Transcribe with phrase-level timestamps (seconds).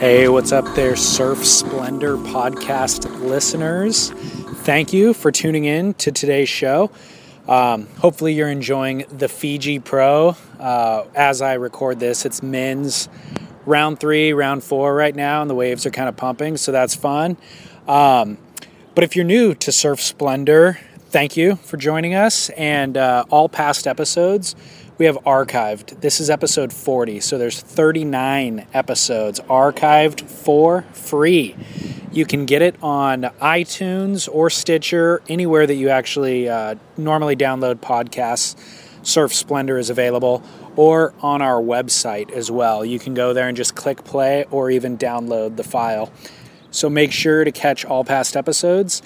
[0.00, 4.08] Hey, what's up there, Surf Splendor podcast listeners?
[4.64, 6.90] Thank you for tuning in to today's show.
[7.46, 10.36] Um, hopefully, you're enjoying the Fiji Pro.
[10.58, 13.10] Uh, as I record this, it's men's
[13.66, 16.94] round three, round four right now, and the waves are kind of pumping, so that's
[16.94, 17.36] fun.
[17.86, 18.38] Um,
[18.94, 20.78] but if you're new to Surf Splendor,
[21.10, 22.48] thank you for joining us.
[22.50, 24.56] And uh, all past episodes
[25.00, 25.98] we have archived.
[26.02, 31.56] This is episode 40, so there's 39 episodes archived for free.
[32.12, 37.76] You can get it on iTunes or Stitcher, anywhere that you actually uh, normally download
[37.76, 38.56] podcasts.
[39.02, 40.42] Surf Splendor is available,
[40.76, 42.84] or on our website as well.
[42.84, 46.12] You can go there and just click play or even download the file.
[46.72, 49.00] So make sure to catch all past episodes.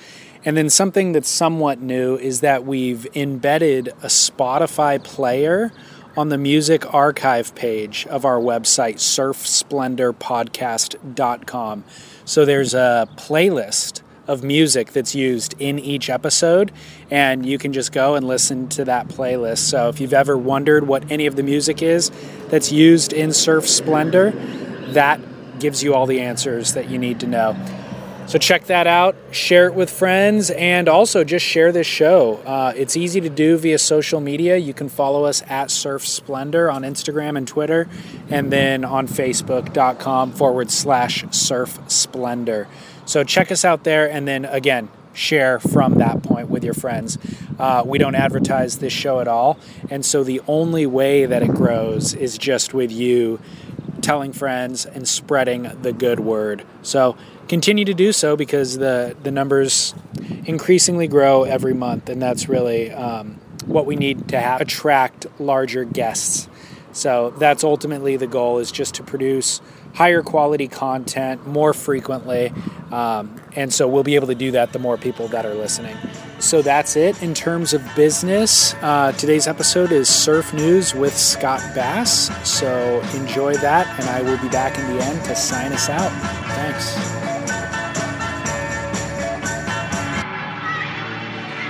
[0.45, 5.73] And then something that's somewhat new is that we've embedded a Spotify player
[6.17, 11.84] on the music archive page of our website, surfsplendorpodcast.com.
[12.25, 16.72] So there's a playlist of music that's used in each episode,
[17.11, 19.59] and you can just go and listen to that playlist.
[19.59, 22.11] So if you've ever wondered what any of the music is
[22.48, 24.31] that's used in Surf Splendor,
[24.92, 25.20] that
[25.59, 27.56] gives you all the answers that you need to know.
[28.27, 32.36] So check that out, share it with friends, and also just share this show.
[32.39, 34.56] Uh, it's easy to do via social media.
[34.56, 37.86] You can follow us at Surf Splendor on Instagram and Twitter,
[38.31, 42.66] and then on Facebook.com forward slash Surf Splendor.
[43.05, 47.19] So check us out there, and then again, share from that point with your friends.
[47.59, 49.59] Uh, we don't advertise this show at all,
[49.91, 53.38] and so the only way that it grows is just with you
[54.00, 56.65] telling friends and spreading the good word.
[56.82, 57.16] So
[57.49, 59.94] continue to do so because the the numbers
[60.47, 65.84] increasingly grow every month, and that's really um, what we need to have attract larger
[65.84, 66.49] guests.
[66.93, 69.60] So that's ultimately the goal is just to produce
[69.94, 72.53] higher quality content more frequently,
[72.93, 75.97] um, and so we'll be able to do that the more people that are listening.
[76.38, 78.75] So that's it in terms of business.
[78.75, 82.31] Uh, today's episode is Surf News with Scott Bass.
[82.49, 86.10] So enjoy that, and I will be back in the end to sign us out.
[86.54, 87.23] Thanks.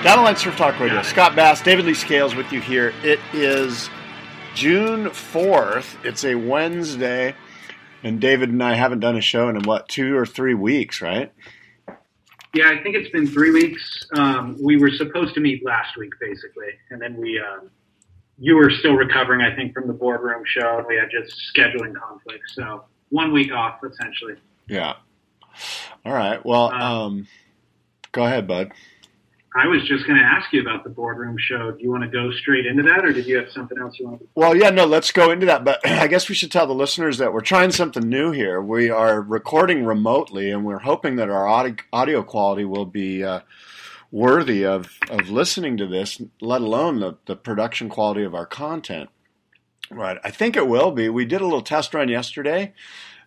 [0.05, 1.01] Down the line Surf Talk Radio.
[1.01, 2.93] Scott Bass, David Lee Scales with you here.
[3.03, 3.89] It is
[4.55, 5.97] June 4th.
[6.05, 7.35] It's a Wednesday.
[8.03, 11.33] And David and I haven't done a show in what, two or three weeks, right?
[12.53, 14.07] Yeah, I think it's been three weeks.
[14.15, 16.69] Um, we were supposed to meet last week, basically.
[16.91, 17.71] And then we, um,
[18.39, 20.77] you were still recovering, I think, from the boardroom show.
[20.77, 22.55] And we had just scheduling conflicts.
[22.55, 24.35] So one week off, essentially.
[24.69, 24.97] Yeah.
[26.05, 26.45] All right.
[26.45, 27.29] Well, um, um
[28.13, 28.71] go ahead, bud.
[29.57, 31.71] I was just going to ask you about the boardroom show.
[31.71, 34.07] Do you want to go straight into that, or did you have something else you
[34.09, 34.27] want to?
[34.35, 35.65] Well, yeah, no, let's go into that.
[35.65, 38.61] But I guess we should tell the listeners that we're trying something new here.
[38.61, 43.41] We are recording remotely, and we're hoping that our audio audio quality will be uh,
[44.11, 49.09] worthy of of listening to this, let alone the the production quality of our content.
[49.89, 51.09] Right, I think it will be.
[51.09, 52.73] We did a little test run yesterday,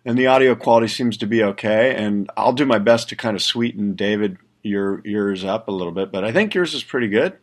[0.04, 1.94] and the audio quality seems to be okay.
[1.94, 4.36] And I'll do my best to kind of sweeten David
[4.68, 7.36] your yours up a little bit, but I think yours is pretty good.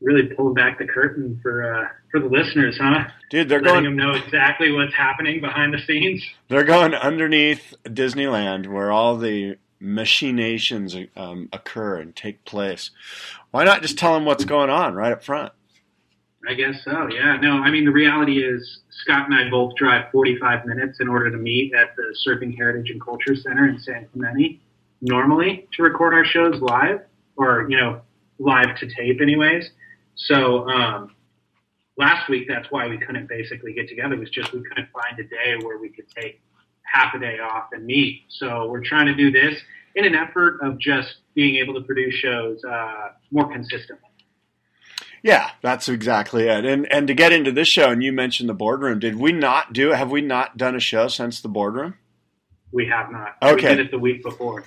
[0.00, 3.04] Really pulling back the curtain for uh, for the listeners, huh?
[3.30, 3.96] Dude, they're letting going.
[3.96, 6.22] them know exactly what's happening behind the scenes.
[6.48, 12.90] They're going underneath Disneyland, where all the machinations um, occur and take place.
[13.50, 15.52] Why not just tell them what's going on right up front?
[16.46, 17.08] I guess so.
[17.08, 17.38] Yeah.
[17.40, 21.30] No, I mean the reality is Scott and I both drive 45 minutes in order
[21.30, 24.60] to meet at the Surfing Heritage and Culture Center in San Clemente
[25.00, 27.00] normally to record our shows live
[27.36, 28.00] or, you know,
[28.38, 29.70] live to tape anyways.
[30.16, 31.14] So, um,
[31.96, 35.18] last week, that's why we couldn't basically get together It was just we couldn't find
[35.18, 36.40] a day where we could take
[36.82, 38.22] half a day off and meet.
[38.28, 39.58] So we're trying to do this
[39.94, 44.08] in an effort of just being able to produce shows, uh, more consistently.
[45.22, 46.66] Yeah, that's exactly it.
[46.66, 48.98] And and to get into this show, and you mentioned the boardroom.
[48.98, 49.90] Did we not do?
[49.90, 51.94] Have we not done a show since the boardroom?
[52.74, 53.36] We have not.
[53.40, 53.54] Okay.
[53.54, 54.64] We did it the week before.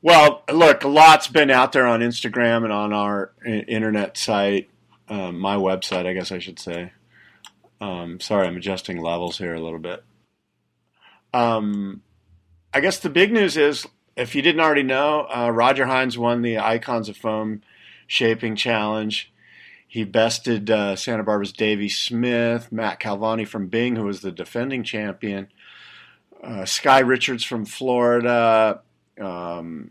[0.00, 4.70] Well, look, a lot's been out there on Instagram and on our internet site,
[5.08, 6.92] um, my website, I guess I should say.
[7.80, 10.04] Um, sorry, I'm adjusting levels here a little bit.
[11.34, 12.02] Um,
[12.72, 16.42] I guess the big news is, if you didn't already know, uh, Roger Hinds won
[16.42, 17.62] the Icons of Foam
[18.06, 19.32] Shaping Challenge.
[19.88, 24.84] He bested uh, Santa Barbara's Davy Smith, Matt Calvani from Bing, who was the defending
[24.84, 25.48] champion,
[26.42, 28.80] uh, Sky Richards from Florida,
[29.20, 29.90] um,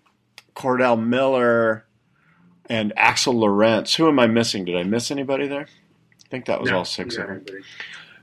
[0.56, 1.86] Cordell Miller,
[2.70, 3.96] and Axel Lorenz.
[3.96, 4.66] Who am I missing?
[4.66, 5.68] Did I miss anybody there?
[5.68, 7.46] I think that was No, all six of them.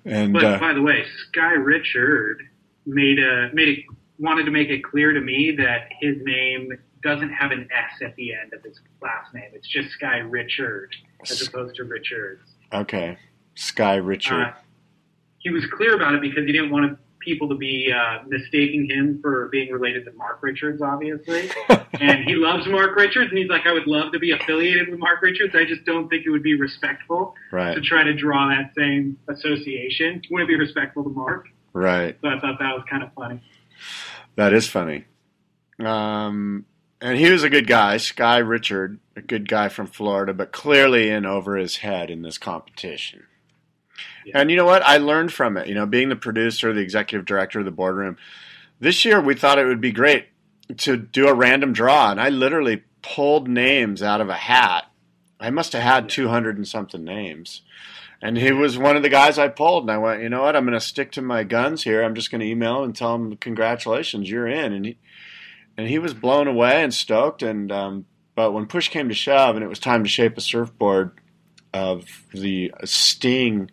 [0.04, 2.42] And But uh, by the way, Sky Richard
[2.86, 3.84] made a made it
[4.18, 6.70] wanted to make it clear to me that his name
[7.02, 9.50] doesn't have an S at the end of his last name.
[9.54, 12.42] It's just Sky Richard as opposed to Richards.
[12.72, 13.16] okay,
[13.54, 14.42] Sky Richard.
[14.42, 14.52] Uh,
[15.38, 19.18] he was clear about it because he didn't want people to be uh, mistaking him
[19.22, 21.50] for being related to Mark Richards, obviously.
[22.00, 24.98] and he loves Mark Richards, and he's like, I would love to be affiliated with
[24.98, 25.54] Mark Richards.
[25.54, 29.18] I just don't think it would be respectful right, to try to draw that same
[29.28, 30.22] association.
[30.30, 31.48] Wouldn't be respectful to Mark.
[31.72, 32.16] right.
[32.22, 33.42] So I thought that was kind of funny.
[34.36, 35.04] That is funny.
[35.78, 36.66] Um,
[37.00, 41.10] and he was a good guy, Sky Richard, a good guy from Florida, but clearly
[41.10, 43.24] in over his head in this competition.
[44.24, 44.40] Yeah.
[44.40, 44.82] And you know what?
[44.82, 45.66] I learned from it.
[45.66, 48.16] You know, being the producer, the executive director of the boardroom,
[48.80, 50.26] this year we thought it would be great
[50.78, 54.86] to do a random draw, and I literally pulled names out of a hat.
[55.38, 57.62] I must have had 200 and something names.
[58.22, 60.56] And he was one of the guys I pulled, and I went, you know what?
[60.56, 62.02] I'm going to stick to my guns here.
[62.02, 64.72] I'm just going to email him and tell him, congratulations, you're in.
[64.72, 64.98] And he,
[65.76, 67.42] and he was blown away and stoked.
[67.42, 70.40] And um, but when push came to shove, and it was time to shape a
[70.40, 71.12] surfboard
[71.74, 73.70] of the Sting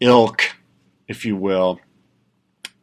[0.00, 0.56] ilk,
[1.08, 1.80] if you will,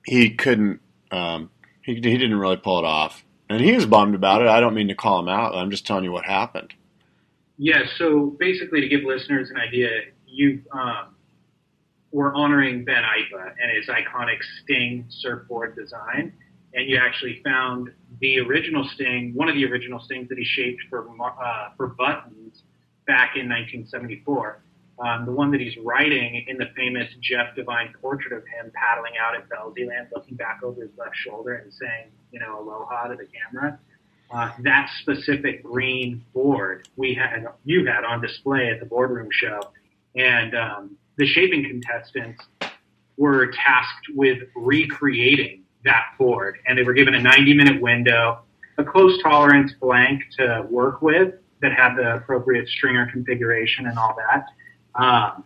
[0.05, 0.79] he couldn't.
[1.11, 1.49] Um,
[1.81, 4.47] he he didn't really pull it off, and he was bummed about it.
[4.47, 5.55] I don't mean to call him out.
[5.55, 6.73] I'm just telling you what happened.
[7.57, 9.89] Yeah, so basically, to give listeners an idea,
[10.25, 11.15] you um,
[12.11, 16.33] were honoring Ben Aipa and his iconic Sting surfboard design,
[16.73, 17.89] and you actually found
[18.21, 22.63] the original Sting, one of the original Stings that he shaped for uh, for buttons
[23.05, 24.63] back in 1974.
[24.99, 29.13] Um, the one that he's writing in the famous Jeff Devine portrait of him paddling
[29.19, 33.15] out at Velzyland, looking back over his left shoulder and saying, you know, aloha to
[33.15, 33.79] the camera.
[34.31, 39.59] Uh, that specific green board we had you had on display at the boardroom show,
[40.15, 42.43] and um, the shaping contestants
[43.17, 48.39] were tasked with recreating that board, and they were given a 90 minute window,
[48.77, 54.15] a close tolerance blank to work with that had the appropriate stringer configuration and all
[54.17, 54.45] that.
[54.95, 55.43] Um,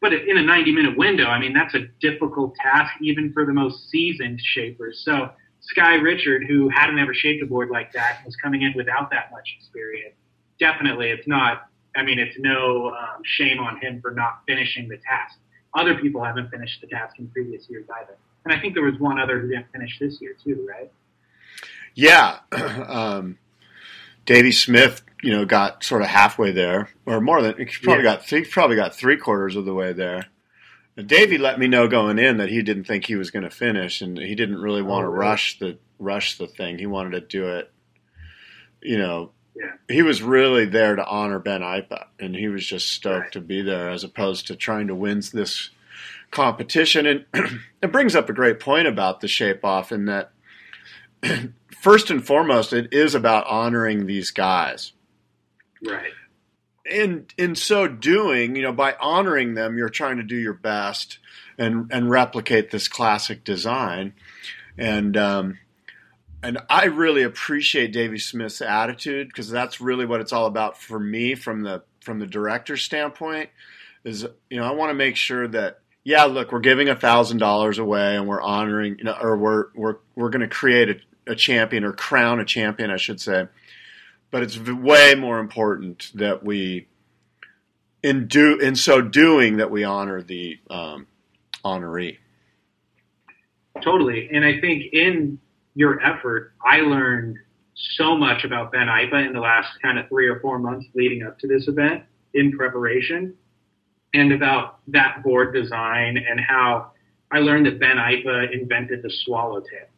[0.00, 3.52] but in a 90 minute window, I mean, that's a difficult task even for the
[3.52, 5.02] most seasoned shapers.
[5.04, 5.30] So
[5.60, 9.30] Sky Richard, who hadn't ever shaped a board like that, was coming in without that
[9.30, 10.14] much experience.
[10.58, 11.68] Definitely, it's not.
[11.94, 15.38] I mean, it's no um, shame on him for not finishing the task.
[15.74, 18.98] Other people haven't finished the task in previous years either, and I think there was
[18.98, 20.90] one other who didn't finish this year too, right?
[21.94, 22.40] Yeah,
[22.88, 23.38] um,
[24.26, 27.56] Davey Smith, you know, got sort of halfway there, or more than.
[27.56, 28.16] He probably Yeah.
[28.16, 28.24] got.
[28.24, 30.26] He probably got three quarters of the way there.
[30.96, 33.50] And Davey let me know going in that he didn't think he was going to
[33.50, 35.20] finish, and he didn't really oh, want to really?
[35.26, 36.78] rush the rush the thing.
[36.78, 37.72] He wanted to do it.
[38.82, 39.72] You know, Yeah.
[39.88, 43.32] he was really there to honor Ben Aipa, and he was just stoked Right.
[43.32, 45.70] to be there, as opposed to trying to win this
[46.30, 47.06] competition.
[47.06, 47.24] And
[47.82, 50.32] it brings up a great point about the shape off, in that
[51.80, 54.92] first and foremost, it is about honoring these guys.
[55.86, 56.12] Right.
[56.84, 61.18] In in so doing, you know, by honoring them, you're trying to do your best
[61.58, 64.14] and and replicate this classic design.
[64.76, 65.58] And um,
[66.42, 70.98] and I really appreciate Davy Smith's attitude because that's really what it's all about for
[70.98, 73.50] me from the from the director's standpoint.
[74.04, 77.38] Is you know I want to make sure that yeah, look, we're giving a thousand
[77.38, 81.32] dollars away and we're honoring, you know, or we're we're we're going to create a,
[81.32, 83.46] a champion or crown a champion, I should say.
[84.32, 86.88] But it's way more important that we,
[88.02, 91.06] in do in so doing, that we honor the um,
[91.64, 92.18] honoree.
[93.82, 94.28] Totally.
[94.32, 95.38] And I think in
[95.74, 97.36] your effort, I learned
[97.74, 101.22] so much about Ben Aipa in the last kind of three or four months leading
[101.22, 102.02] up to this event
[102.34, 103.34] in preparation
[104.14, 106.92] and about that board design and how
[107.30, 109.88] I learned that Ben Aipa invented the swallowtail.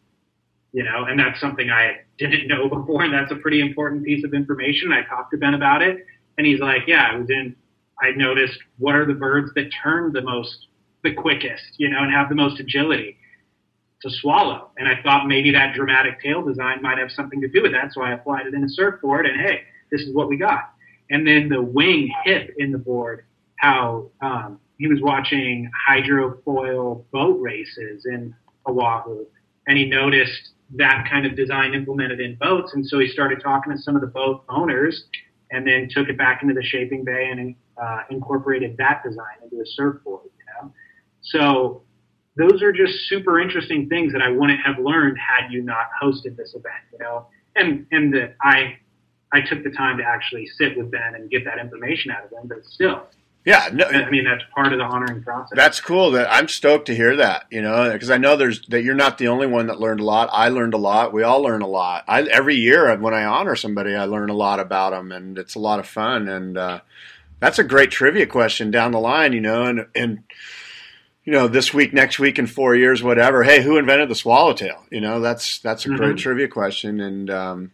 [0.74, 4.24] You know, and that's something I didn't know before, and that's a pretty important piece
[4.24, 4.92] of information.
[4.92, 6.04] I talked to Ben about it,
[6.36, 7.56] and he's like, "Yeah, I was in.
[8.02, 10.66] I noticed what are the birds that turn the most,
[11.02, 13.16] the quickest, you know, and have the most agility
[14.04, 14.70] to swallow.
[14.76, 17.92] And I thought maybe that dramatic tail design might have something to do with that.
[17.92, 20.72] So I applied it in a surfboard and hey, this is what we got.
[21.10, 23.24] And then the wing hip in the board,
[23.56, 28.34] how um, he was watching hydrofoil boat races in
[28.66, 29.26] Oahu,
[29.66, 33.72] and he noticed that kind of design implemented in boats, and so he started talking
[33.72, 35.04] to some of the boat owners,
[35.50, 39.56] and then took it back into the shaping bay and uh, incorporated that design into
[39.56, 40.24] a surfboard.
[40.24, 40.72] You know,
[41.22, 41.82] so
[42.36, 46.36] those are just super interesting things that I wouldn't have learned had you not hosted
[46.36, 46.84] this event.
[46.92, 48.76] You know, and and that I
[49.32, 52.30] I took the time to actually sit with Ben and get that information out of
[52.30, 53.06] him, but still.
[53.44, 55.50] Yeah, no, I mean that's part of the honoring process.
[55.54, 56.12] That's cool.
[56.12, 57.44] That I'm stoked to hear that.
[57.50, 60.04] You know, because I know there's that you're not the only one that learned a
[60.04, 60.30] lot.
[60.32, 61.12] I learned a lot.
[61.12, 62.04] We all learn a lot.
[62.08, 65.56] I every year when I honor somebody, I learn a lot about them, and it's
[65.56, 66.26] a lot of fun.
[66.26, 66.80] And uh,
[67.38, 69.34] that's a great trivia question down the line.
[69.34, 70.22] You know, and and
[71.24, 73.42] you know, this week, next week, in four years, whatever.
[73.42, 74.84] Hey, who invented the swallowtail?
[74.90, 75.98] You know, that's that's a mm-hmm.
[75.98, 77.72] great trivia question, and um,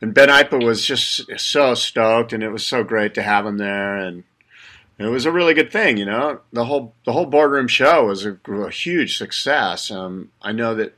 [0.00, 3.58] and Ben Aipa was just so stoked, and it was so great to have him
[3.58, 4.22] there, and
[4.98, 6.40] it was a really good thing, you know.
[6.52, 9.90] The whole the whole boardroom show was a, a huge success.
[9.90, 10.96] Um, I know that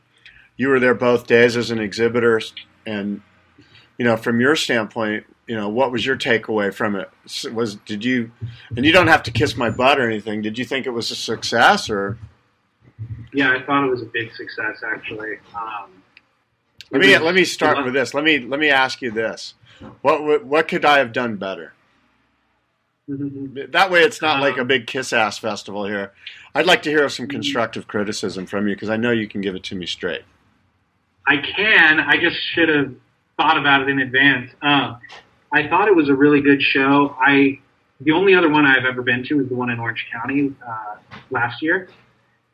[0.57, 2.41] you were there both days as an exhibitor,
[2.85, 3.23] and
[3.99, 7.11] you know, from your standpoint, you know, what was your takeaway from it?
[7.53, 8.33] Was did you,
[8.77, 10.43] and you don't have to kiss my butt or anything.
[10.43, 12.19] Did you think it was a success or?
[13.33, 15.39] Yeah, I thought it was a big success actually.
[15.55, 16.03] Um,
[16.91, 18.13] let me let me start with this.
[18.13, 19.55] Let me let me ask you this:
[20.03, 21.73] what what could I have done better?
[23.09, 26.13] That way, it's not like a big kiss ass festival here.
[26.55, 29.55] I'd like to hear some constructive criticism from you because I know you can give
[29.55, 30.23] it to me straight.
[31.29, 32.01] I can.
[32.01, 32.93] I just should have
[33.37, 34.51] thought about it in advance.
[34.63, 34.99] Um,
[35.53, 37.17] I thought it was a really good show.
[37.21, 37.61] I
[38.01, 40.97] the only other one I've ever been to is the one in Orange County uh,
[41.31, 41.89] last year,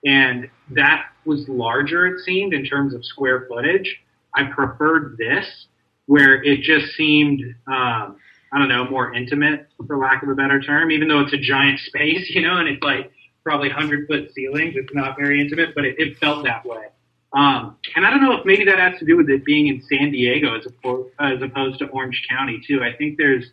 [0.04, 2.06] and that was larger.
[2.06, 4.00] It seemed in terms of square footage.
[4.35, 5.66] I preferred this,
[6.06, 7.42] where it just seemed.
[7.66, 8.18] Um,
[8.52, 11.38] I don't know, more intimate, for lack of a better term, even though it's a
[11.38, 13.11] giant space, you know, and it's like
[13.44, 14.75] probably 100 foot ceilings.
[14.76, 16.87] It's not very intimate, but it, it felt that way.
[17.32, 19.82] Um, and I don't know if maybe that has to do with it being in
[19.88, 22.82] San Diego as, opposed, as opposed to Orange County, too.
[22.82, 23.47] I think there's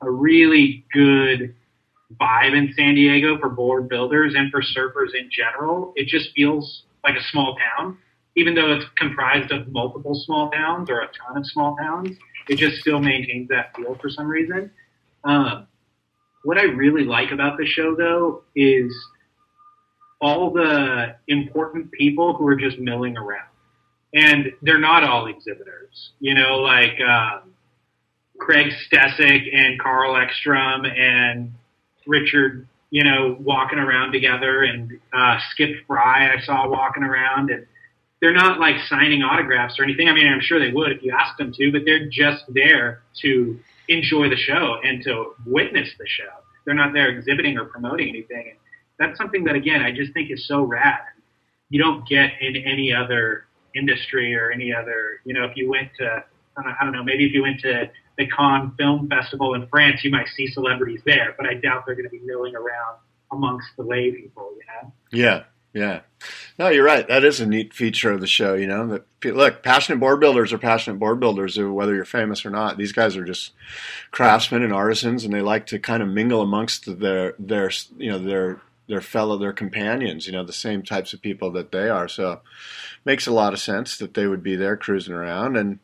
[0.00, 1.54] a really good
[2.20, 5.92] vibe in San Diego for board builders and for surfers in general.
[5.96, 7.98] It just feels like a small town,
[8.36, 12.16] even though it's comprised of multiple small towns or a ton of small towns
[12.48, 14.70] it just still maintains that feel for some reason.
[15.24, 15.66] Um,
[16.44, 18.94] what I really like about the show, though, is
[20.20, 23.48] all the important people who are just milling around.
[24.14, 26.12] And they're not all exhibitors.
[26.20, 27.52] You know, like um,
[28.38, 31.52] Craig Stecyk and Carl Ekstrom and
[32.06, 37.50] Richard, you know, walking around together, and uh, Skip Frye I saw walking around.
[37.50, 37.66] And
[38.20, 40.08] they're not like signing autographs or anything.
[40.08, 43.02] I mean, I'm sure they would if you asked them to, but they're just there
[43.22, 43.58] to
[43.88, 46.30] enjoy the show and to witness the show.
[46.64, 48.48] They're not there exhibiting or promoting anything.
[48.50, 48.58] And
[48.98, 51.00] that's something that, again, I just think is so rad.
[51.68, 53.44] You don't get in any other
[53.74, 56.24] industry or any other, you know, if you went to,
[56.56, 60.10] I don't know, maybe if you went to the Cannes Film Festival in France, you
[60.10, 62.98] might see celebrities there, but I doubt they're going to be milling around
[63.30, 64.92] amongst the lay people, you know?
[65.12, 65.44] Yeah,
[65.76, 66.00] yeah.
[66.58, 67.06] No, you're right.
[67.06, 68.54] That is a neat feature of the show.
[68.54, 72.46] You know that look, passionate board builders are passionate board builders, uh, whether you're famous
[72.46, 72.78] or not.
[72.78, 73.52] These guys are just
[74.10, 78.18] craftsmen and artisans, and they like to kind of mingle amongst their their you know
[78.18, 80.26] their their fellow their companions.
[80.26, 82.08] You know the same types of people that they are.
[82.08, 82.40] So
[83.04, 85.78] makes a lot of sense that they would be there cruising around and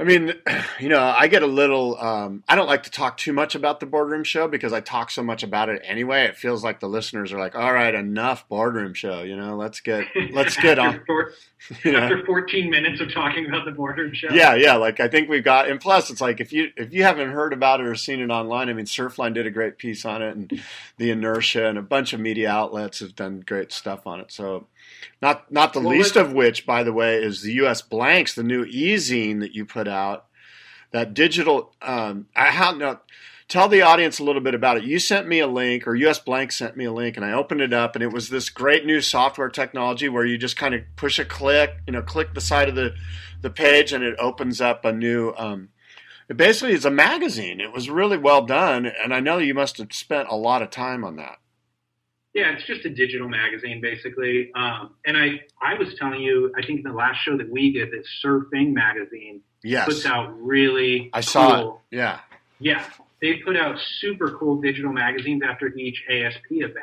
[0.00, 0.32] I mean,
[0.80, 1.98] you know, I get a little.
[1.98, 5.10] Um, I don't like to talk too much about the boardroom show because I talk
[5.10, 6.24] so much about it anyway.
[6.24, 9.80] It feels like the listeners are like, "All right, enough boardroom show." You know, let's
[9.80, 11.02] get let's get on.
[11.04, 11.32] Four,
[11.84, 11.98] you know?
[11.98, 14.28] After 14 minutes of talking about the boardroom show.
[14.30, 14.76] Yeah, yeah.
[14.76, 17.52] Like I think we've got, and plus, it's like if you if you haven't heard
[17.52, 20.36] about it or seen it online, I mean, Surfline did a great piece on it,
[20.36, 20.62] and
[20.96, 24.30] the inertia and a bunch of media outlets have done great stuff on it.
[24.30, 24.68] So
[25.20, 27.82] not not the well, least of which, by the way, is the U.S.
[27.82, 30.26] Blanks, the new e-zine that you put out.
[30.90, 31.74] That digital.
[31.82, 33.00] Um, I how no.
[33.48, 34.84] Tell the audience a little bit about it.
[34.84, 37.62] You sent me a link, or US Blank sent me a link, and I opened
[37.62, 40.82] it up, and it was this great new software technology where you just kind of
[40.96, 42.94] push a click, you know, click the side of the
[43.40, 45.32] the page, and it opens up a new.
[45.36, 45.70] Um,
[46.28, 47.58] it basically is a magazine.
[47.60, 50.70] It was really well done, and I know you must have spent a lot of
[50.70, 51.38] time on that.
[52.34, 54.50] Yeah, it's just a digital magazine basically.
[54.54, 57.72] Um, and I, I was telling you, I think in the last show that we
[57.72, 59.86] did, that Surfing magazine yes.
[59.86, 61.10] puts out really.
[61.12, 61.74] I saw it.
[61.90, 62.20] Yeah.
[62.60, 62.84] Yeah,
[63.20, 66.74] they put out super cool digital magazines after each ASP event.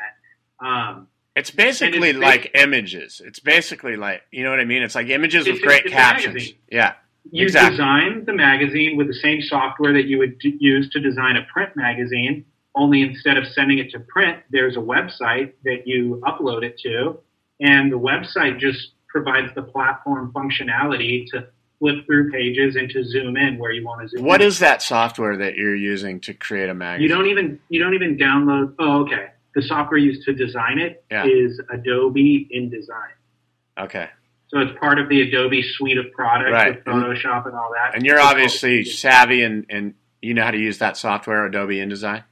[0.59, 3.21] Um, it's basically it's like images.
[3.23, 4.83] It's basically like you know what I mean.
[4.83, 6.53] It's like images with great captions.
[6.71, 6.93] Yeah.
[7.31, 7.71] You exactly.
[7.71, 11.75] design the magazine with the same software that you would use to design a print
[11.75, 16.77] magazine only instead of sending it to print, there's a website that you upload it
[16.79, 17.17] to,
[17.61, 21.47] and the website just provides the platform functionality to
[21.79, 24.25] flip through pages and to zoom in where you want to zoom.
[24.25, 24.47] What in.
[24.47, 27.03] is that software that you're using to create a magazine?
[27.03, 28.75] You don't even you don't even download.
[28.79, 29.27] Oh, okay.
[29.55, 31.75] The software used to design it is Yeah.
[31.77, 33.83] Adobe InDesign.
[33.85, 34.09] Okay.
[34.49, 36.75] So it's part of the Adobe suite of products Right.
[36.75, 37.95] with Photoshop and all that.
[37.95, 41.77] And you're It's obviously savvy and, and you know how to use that software, Adobe
[41.77, 42.23] InDesign.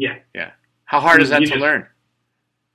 [0.00, 0.50] Yeah, Yeah.
[0.84, 1.86] How hard is that to just- learn?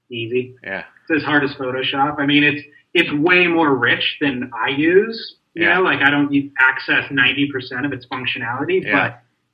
[0.09, 0.55] easy.
[0.63, 0.85] Yeah.
[1.09, 2.19] It's as hard as Photoshop.
[2.19, 2.63] I mean, it's
[2.93, 5.35] it's way more rich than I use.
[5.55, 5.75] You Yeah.
[5.75, 8.91] know, like I don't access ninety percent of its functionality, Yeah.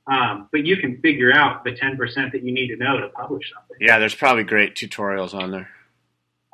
[0.06, 3.00] but um, but you can figure out the ten percent that you need to know
[3.00, 3.76] to publish something.
[3.80, 5.68] Yeah, there's probably great tutorials on there.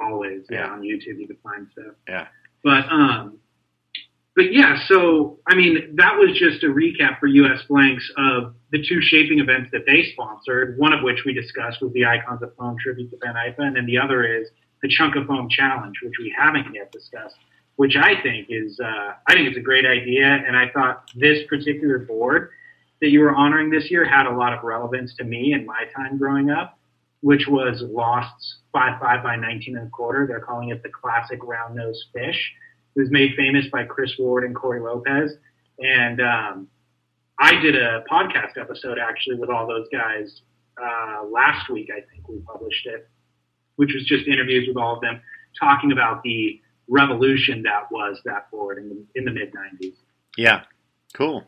[0.01, 0.47] always.
[0.49, 0.73] Yeah, Yeah.
[0.73, 1.95] on YouTube you can find stuff.
[2.09, 2.29] Yeah.
[2.63, 3.39] But um,
[4.37, 4.79] but yeah.
[4.87, 9.39] So I mean, that was just a recap for US Blanks of the two shaping
[9.39, 10.79] events that they sponsored.
[10.79, 13.77] One of which we discussed was the Icons of Foam tribute to Ben Aipa, and
[13.77, 14.49] then the other is
[14.83, 17.37] the Chunk of Foam challenge, which we haven't yet discussed.
[17.77, 21.47] Which I think is, uh, I think it's a great idea, and I thought this
[21.49, 22.51] particular board
[23.01, 25.85] that you were honoring this year had a lot of relevance to me and my
[25.95, 26.79] time growing up
[27.21, 30.27] which was Lost's 5 5 by 19 and a quarter.
[30.27, 32.53] They're calling it the classic round nosed fish.
[32.95, 35.33] It was made famous by Chris Ward and Cory Lopez.
[35.79, 36.69] And um,
[37.39, 40.43] I did a podcast episode actually with all those guys
[40.81, 43.09] uh, last week, I think we published it,
[43.77, 45.21] which was just interviews with all of them
[45.59, 49.95] talking about the revolution that was that board in the, in the mid 90s.
[50.37, 50.63] Yeah.
[51.15, 51.45] Cool.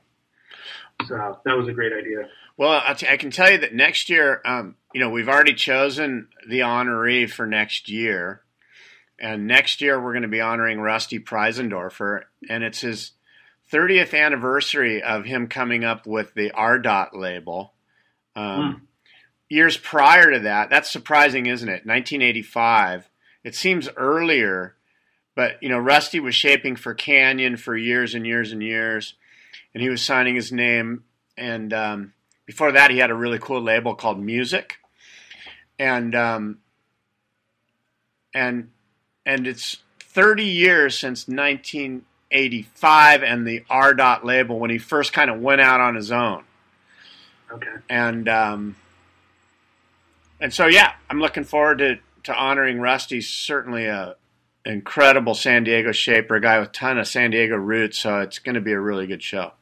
[1.06, 2.28] So that was a great idea.
[2.56, 5.54] Well, I'll t- I can tell you that next year, um, you know, we've already
[5.54, 8.42] chosen the honoree for next year.
[9.18, 12.22] And next year, we're going to be honoring Rusty Preisendorfer.
[12.48, 13.12] And it's his
[13.72, 17.72] 30th anniversary of him coming up with the R dot label.
[18.34, 18.86] Um,
[19.52, 21.84] Years prior to that, that's surprising, isn't it?
[21.84, 23.10] 1985.
[23.42, 24.76] It seems earlier,
[25.34, 29.14] but, you know, Rusty was shaping for Canyon for years and years and years.
[29.74, 31.02] And he was signing his name.
[31.36, 32.12] And, um,
[32.50, 34.78] before that, he had a really cool label called Music,
[35.78, 36.58] and um,
[38.34, 38.72] and
[39.24, 41.28] and it's 30 years since
[42.30, 46.12] 1985 and the R dot label when he first kind of went out on his
[46.12, 46.44] own,
[47.52, 47.66] Okay.
[47.88, 48.76] and um,
[50.40, 53.16] and so yeah, I'm looking forward to to honoring Rusty.
[53.16, 54.16] He's certainly a
[54.64, 57.98] incredible San Diego shaper, a guy with a ton of San Diego roots.
[57.98, 59.52] So it's going to be a really good show.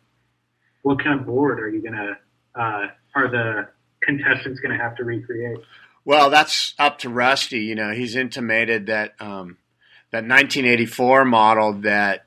[0.82, 2.16] What kind of board are you going to,
[2.60, 3.68] uh, are the
[4.02, 5.58] contestants going to have to recreate?
[6.04, 7.60] Well, that's up to Rusty.
[7.60, 9.56] You know, he's intimated that um,
[10.10, 12.24] that 1984 model that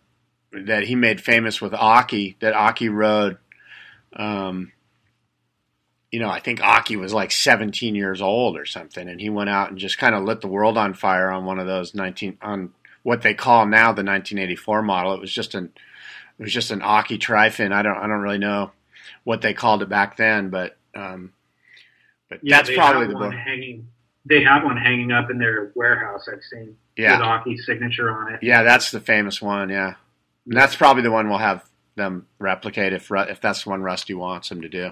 [0.52, 3.38] that he made famous with Occy, that Occy rode.
[4.14, 4.72] Um,
[6.12, 9.50] you know, I think Occy was like 17 years old or something, and he went
[9.50, 12.38] out and just kind of lit the world on fire on one of those 19
[12.42, 12.72] on
[13.04, 15.14] what they call now the 1984 model.
[15.14, 15.72] It was just an
[16.38, 17.72] it was just an Occy Trifin.
[17.72, 18.72] I don't I don't really know
[19.24, 21.32] what they called it back then, but um,
[22.30, 23.88] but that's probably the one hanging.
[24.26, 26.28] They have one hanging up in their warehouse.
[26.32, 27.18] I've seen Yeah.
[27.18, 28.44] with Occy's signature on it.
[28.44, 29.70] Yeah, that's the famous one.
[29.70, 29.94] Yeah,
[30.52, 31.64] and that's probably the one we'll have
[31.96, 34.92] them replicate if if that's the one Rusty wants them to do.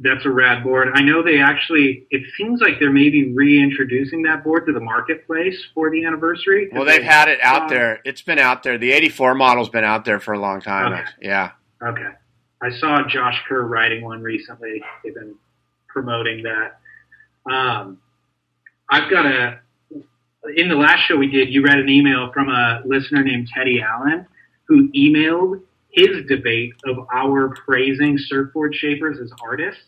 [0.00, 0.88] That's a rad board.
[0.94, 2.06] I know they actually.
[2.10, 6.70] It seems like they're maybe reintroducing that board to the marketplace for the anniversary.
[6.72, 8.00] Well, they've had it out Um, there.
[8.06, 8.78] It's been out there.
[8.78, 10.94] The '84 model's been out there for a long time.
[10.94, 11.02] Okay.
[11.20, 11.50] Yeah,
[11.82, 12.08] Okay.
[12.62, 14.82] I saw Josh Kerr riding one recently.
[15.04, 15.34] They've been
[15.88, 16.80] promoting that.
[17.52, 17.98] Um,
[18.90, 19.60] I've got a.
[20.56, 23.80] In the last show we did, you read an email from a listener named Teddy
[23.82, 24.26] Allen
[24.66, 29.82] who emailed his debate of our praising surfboard shapers as artists.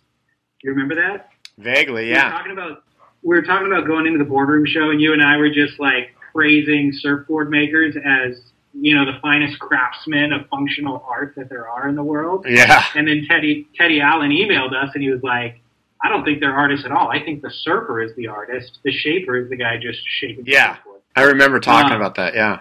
[0.62, 1.30] You remember that?
[1.58, 2.10] vaguely.
[2.10, 2.24] yeah.
[2.26, 2.82] We were talking about
[3.22, 5.80] we were talking about going into the boardroom show, and you and I were just
[5.80, 8.38] like praising surfboard makers as
[8.78, 12.44] you know the finest craftsmen of functional art that there are in the world.
[12.48, 15.60] yeah, And then Teddy Teddy Allen emailed us, and he was like,
[16.04, 17.08] "I don't think they're artists at all.
[17.10, 18.78] I think the surfer is the artist.
[18.84, 20.76] The shaper is the guy just shaping the Yeah.
[20.76, 22.34] surfboard." I remember talking Uh, about that.
[22.34, 22.60] Yeah,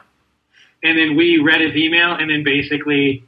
[0.86, 3.26] And then we read his email, and then basically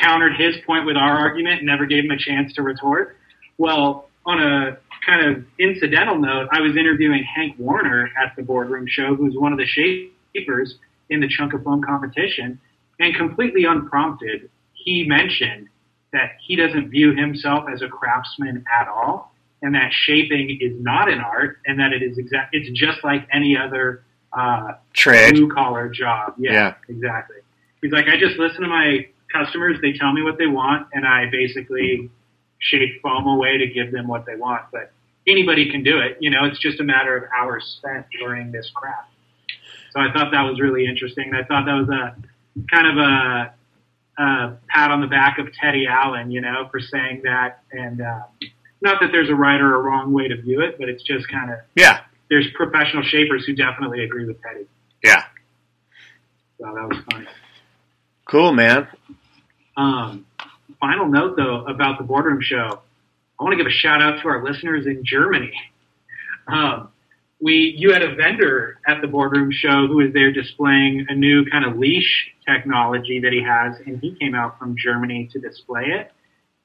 [0.00, 3.16] countered his point with our argument, never gave him a chance to retort.
[3.58, 8.86] Well, on a kind of incidental note, I was interviewing Hank Warner at the boardroom
[8.88, 10.76] show, who's one of the shapers
[11.10, 12.60] in the chunk of foam competition,
[13.00, 15.68] and completely unprompted, he mentioned
[16.12, 21.10] that he doesn't view himself as a craftsman at all, and that shaping is not
[21.10, 22.54] an art, and that it is exact.
[22.54, 25.34] It's just like any other uh, trade.
[25.34, 26.34] blue collar job.
[26.38, 26.74] Yeah, Yeah.
[26.88, 27.36] exactly.
[27.82, 29.78] He's like, I just listen to my customers.
[29.82, 32.10] They tell me what they want, and I basically
[32.58, 34.62] shape foam away to give them what they want.
[34.70, 34.92] But
[35.26, 36.16] anybody can do it.
[36.20, 39.08] You know, it's just a matter of hours spent learning this craft.
[39.92, 41.32] So I thought that was really interesting.
[41.34, 42.16] I thought that was a
[42.70, 43.54] kind of a,
[44.22, 47.62] a pat on the back of Teddy Allen, you know, for saying that.
[47.72, 48.20] And uh,
[48.80, 51.28] not that there's a right or a wrong way to view it, but it's just
[51.28, 52.00] kind of Yeah.
[52.32, 54.64] There's professional shapers who definitely agree with Teddy.
[55.04, 55.22] Yeah.
[56.58, 57.28] So that was fun.
[58.24, 58.88] Cool, man.
[59.76, 60.24] Um,
[60.80, 62.80] final note though about the boardroom show,
[63.38, 65.52] I want to give a shout out to our listeners in Germany.
[66.48, 66.88] Um,
[67.38, 71.44] we you had a vendor at the boardroom show who was there displaying a new
[71.50, 75.84] kind of leash technology that he has, and he came out from Germany to display
[75.84, 76.10] it.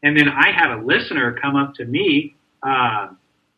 [0.02, 3.10] And then I had a listener come up to me uh,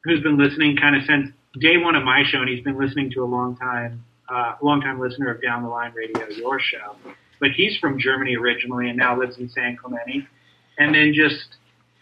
[0.04, 3.12] who's been listening kind of since day one of my show, and he's been listening
[3.12, 6.96] to a long time, uh, long time listener of Down the Line Radio, your show.
[7.40, 10.28] But he's from Germany originally and now lives in San Clemente.
[10.78, 11.56] And then just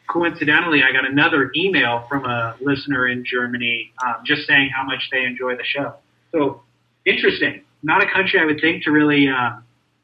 [0.07, 5.09] coincidentally, I got another email from a listener in Germany um, just saying how much
[5.11, 5.93] they enjoy the show.
[6.31, 6.61] So
[7.05, 7.61] interesting.
[7.83, 9.51] Not a country I would think to really, uh,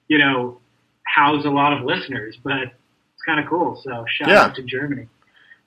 [0.08, 0.60] you know,
[1.06, 3.82] house a lot of listeners, but it's kind of cool.
[3.84, 4.42] So shout Yeah.
[4.44, 5.08] out to Germany.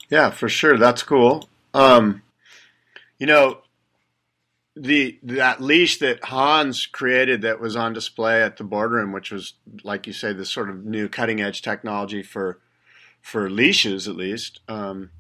[0.09, 0.79] Yeah, for sure.
[0.79, 1.49] That's cool.
[1.75, 2.23] Um,
[3.19, 3.59] you know,
[4.77, 9.55] the that leash that Hans created that was on display at the boardroom, which was
[9.83, 12.61] like you say, this sort of new cutting edge technology for
[13.23, 15.11] for leashes, at least, um,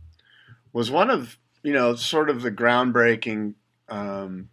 [0.72, 3.54] was one of you know sort of the groundbreaking
[3.88, 4.50] um,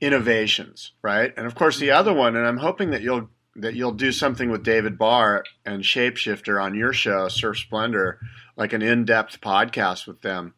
[0.00, 1.34] innovations, right?
[1.36, 4.50] And of course, the other one, and I'm hoping that you'll that you'll do something
[4.50, 8.20] with David Barr and Shapeshifter on your show, Surf Splendor,
[8.56, 10.54] like an in-depth podcast with them,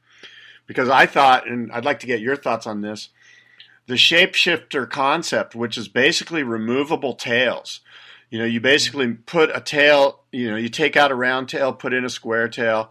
[0.66, 3.08] because I thought, and I'd like to get your thoughts on this,
[3.88, 7.80] the Shapeshifter concept, which is basically removable tails.
[8.30, 11.72] You know, you basically put a tail, you know, you take out a round tail,
[11.72, 12.90] put in a square tail,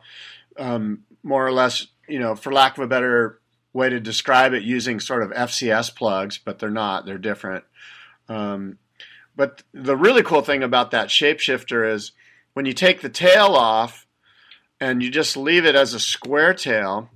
[0.57, 3.39] um, more or less, you know, for lack of a better
[3.73, 7.63] way to describe it, using sort of FCS plugs, but they're not, they're different.
[8.27, 8.79] Um,
[9.35, 12.11] but the really cool thing about that shapeshifter is
[12.55, 14.07] when you take the tail off
[14.81, 17.11] and you just leave it as a square tail,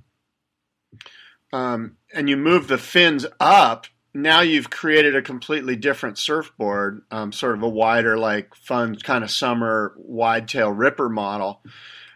[1.52, 7.32] um, and you move the fins up, now you've created a completely different surfboard, um,
[7.32, 11.62] sort of a wider, like fun kind of summer wide tail ripper model.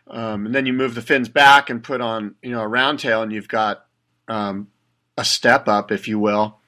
[0.08, 3.00] Um, and then you move the fins back and put on, you know, a round
[3.00, 3.86] tail, and you've got
[4.28, 4.68] um,
[5.16, 6.58] a step up, if you will.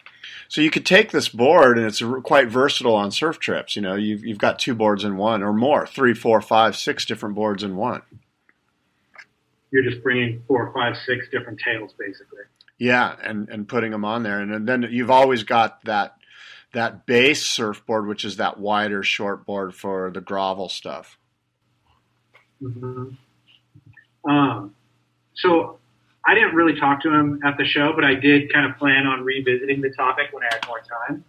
[0.48, 3.76] So you could take this board, and it's quite versatile on surf trips.
[3.76, 7.04] You know, you've, you've got two boards in one, or more, three, four, five, six
[7.04, 8.02] different boards in one.
[9.70, 12.44] You're just bringing four, five, six different tails, basically.
[12.78, 16.16] Yeah, and and putting them on there, and and then you've always got that
[16.72, 21.18] that base surfboard, which is that wider short board for the grovel stuff.
[22.60, 23.10] hmm
[24.28, 24.74] Um,
[25.34, 25.78] so
[26.26, 29.06] I didn't really talk to him at the show, but I did kind of plan
[29.06, 31.24] on revisiting the topic when I had more time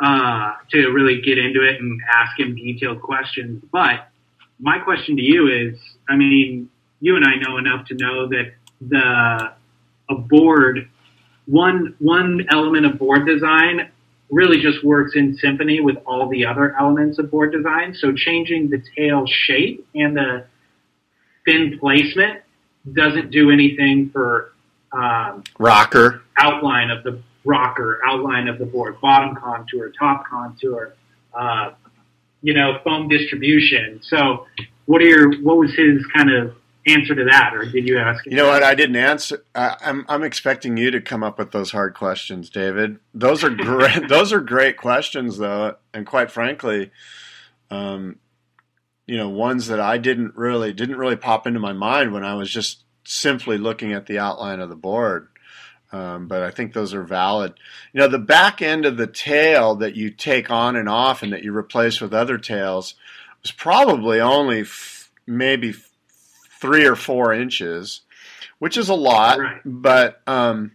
[0.00, 3.62] uh, to really get into it and ask him detailed questions.
[3.72, 4.08] But
[4.60, 6.68] my question to you is, I mean,
[7.00, 9.52] you and I know enough to know that the
[10.10, 10.88] a board
[11.46, 13.90] one one element of board design
[14.30, 17.94] really just works in symphony with all the other elements of board design.
[17.94, 20.46] So changing the tail shape and the
[21.44, 22.40] fin placement
[22.92, 24.52] doesn't do anything for
[24.92, 26.22] um, Rocker.
[26.38, 30.94] outline of the rocker, outline of the board, bottom contour, top contour,
[31.34, 31.72] uh,
[32.42, 34.00] you know, foam distribution.
[34.02, 34.46] So,
[34.86, 36.54] what are your what was his kind of
[36.86, 38.24] answer to that, or did you ask?
[38.26, 38.62] You know what?
[38.62, 39.44] I didn't answer.
[39.54, 42.98] I, I'm I'm expecting you to come up with those hard questions, David.
[43.12, 44.08] Those are great.
[44.08, 46.90] those are great questions, though, and quite frankly,
[47.70, 48.18] um,
[49.06, 52.34] you know, ones that I didn't really didn't really pop into my mind when I
[52.34, 55.28] was just simply looking at the outline of the board.
[55.92, 57.54] Um, but I think those are valid.
[57.92, 61.32] You know, the back end of the tail that you take on and off and
[61.32, 62.94] that you replace with other tails
[63.42, 65.72] was probably only f- maybe
[66.64, 68.00] three or four inches,
[68.58, 69.38] which is a lot.
[69.38, 69.60] Right.
[69.66, 70.72] But um,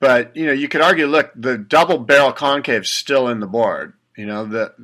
[0.00, 3.92] but you know, you could argue, look, the double barrel concave's still in the board.
[4.16, 4.74] You know, the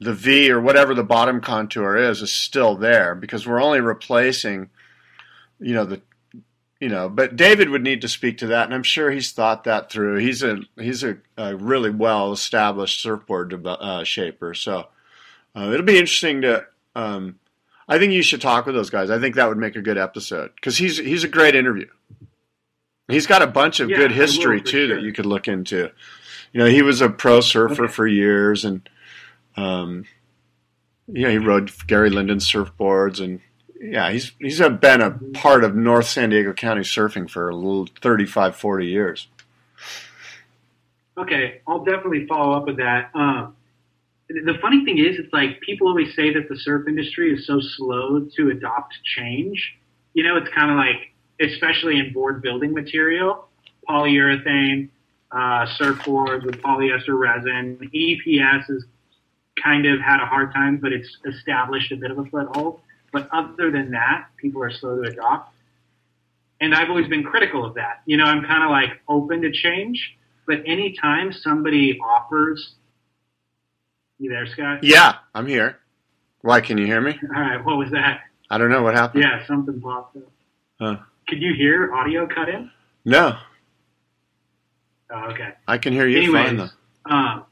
[0.00, 4.68] the V or whatever the bottom contour is is still there because we're only replacing,
[5.58, 6.02] you know, the
[6.78, 9.64] you know, but David would need to speak to that, and I'm sure he's thought
[9.64, 10.18] that through.
[10.18, 14.88] He's a he's a, a really well established surfboard uh, shaper, so
[15.56, 16.66] uh, it'll be interesting to.
[16.94, 17.38] Um,
[17.88, 19.10] I think you should talk with those guys.
[19.10, 21.88] I think that would make a good episode because he's he's a great interview.
[23.08, 24.96] He's got a bunch of Yeah, good history too sure.
[24.96, 25.90] that you could look into.
[26.52, 27.92] You know, he was a pro surfer Okay.
[27.92, 28.88] for years, and
[29.56, 30.04] um,
[31.08, 33.40] you know, he rode Gary Linden's surfboards, and
[33.80, 37.88] yeah, he's he's been a part of North San Diego County surfing for a little
[38.00, 39.26] 35, 40 years.
[41.18, 43.10] Okay, I'll definitely follow up with that.
[43.14, 43.54] Um,
[44.44, 47.60] the funny thing is, it's like people always say that the surf industry is so
[47.60, 49.74] slow to adopt change.
[50.14, 53.48] You know, it's kind of like, especially in board building material,
[53.88, 54.88] polyurethane,
[55.30, 57.78] uh, surfboards with polyester resin.
[57.94, 58.84] EPS has
[59.62, 62.80] kind of had a hard time, but it's established a bit of a foothold.
[63.12, 65.54] But other than that, people are slow to adopt.
[66.60, 68.02] And I've always been critical of that.
[68.06, 70.16] You know, I'm kind of like open to change,
[70.46, 72.74] but anytime somebody offers,
[74.22, 74.80] you there, Scott?
[74.82, 75.78] Yeah, I'm here.
[76.42, 77.18] Why can you hear me?
[77.34, 78.20] All right, what was that?
[78.50, 79.22] I don't know what happened.
[79.24, 80.22] Yeah, something popped up.
[80.80, 80.96] Huh.
[81.28, 82.70] Could you hear audio cut in?
[83.04, 83.36] No,
[85.14, 85.50] Oh, okay.
[85.68, 86.68] I can hear you Anyways, fine though.
[87.14, 87.44] um,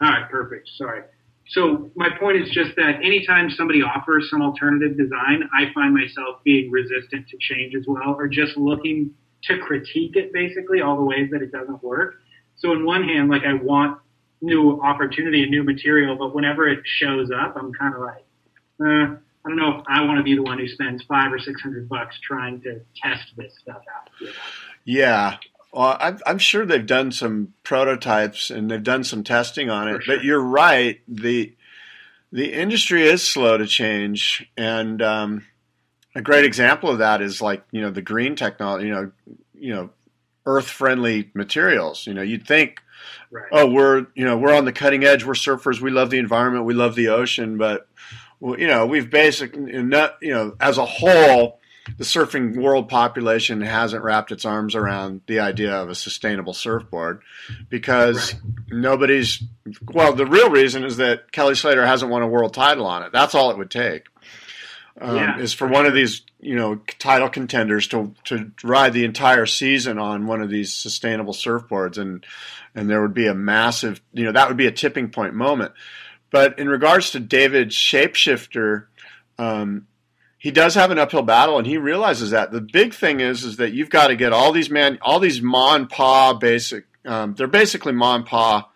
[0.00, 0.68] all right, perfect.
[0.76, 1.02] Sorry.
[1.48, 6.42] So my point is just that anytime somebody offers some alternative design, I find myself
[6.44, 9.10] being resistant to change as well, or just looking
[9.44, 12.16] to critique it basically all the ways that it doesn't work.
[12.56, 13.98] So in one hand, like I want
[14.40, 18.24] new opportunity and new material, but whenever it shows up, I'm kind of like,
[18.80, 21.38] uh, I don't know if I want to be the one who spends five or
[21.38, 24.10] six hundred bucks trying to test this stuff out.
[24.20, 24.32] You know?
[24.84, 25.36] Yeah.
[25.72, 30.02] Well, I'm, I'm sure they've done some prototypes and they've done some testing on it.
[30.02, 30.16] Sure.
[30.16, 31.00] But you're right.
[31.06, 31.54] The
[32.32, 35.46] the industry is slow to change, and um,
[36.14, 38.86] a great example of that is like you know the green technology.
[38.86, 39.12] You know,
[39.54, 39.90] you know,
[40.44, 42.06] earth friendly materials.
[42.06, 42.80] You know, you'd think,
[43.30, 43.46] Right.
[43.52, 45.24] oh, we're you know we're on the cutting edge.
[45.24, 45.80] We're surfers.
[45.80, 46.64] We love the environment.
[46.64, 47.58] We love the ocean.
[47.58, 47.88] But
[48.40, 51.60] well, you know, we've basically not you know as a whole
[51.98, 57.22] the surfing world population hasn't wrapped its arms around the idea of a sustainable surfboard
[57.68, 58.42] because Right.
[58.70, 59.42] nobody's
[59.92, 63.12] well the real reason is that kelly slater hasn't won a world title on it
[63.12, 64.06] that's all it would take
[65.00, 65.38] um, Yeah.
[65.38, 69.98] is for one of these you know title contenders to to ride the entire season
[69.98, 71.98] on one of these sustainable surfboards.
[71.98, 72.24] And
[72.74, 75.72] and there would be a massive you know that would be a tipping point moment.
[76.30, 78.86] But in regards to David shapeshifter
[79.38, 79.86] um,
[80.38, 82.52] he does have an uphill battle and he realizes that.
[82.52, 85.42] The big thing is is that you've got to get all these man all these
[85.42, 88.68] ma and pa basic um, they're basically ma and pa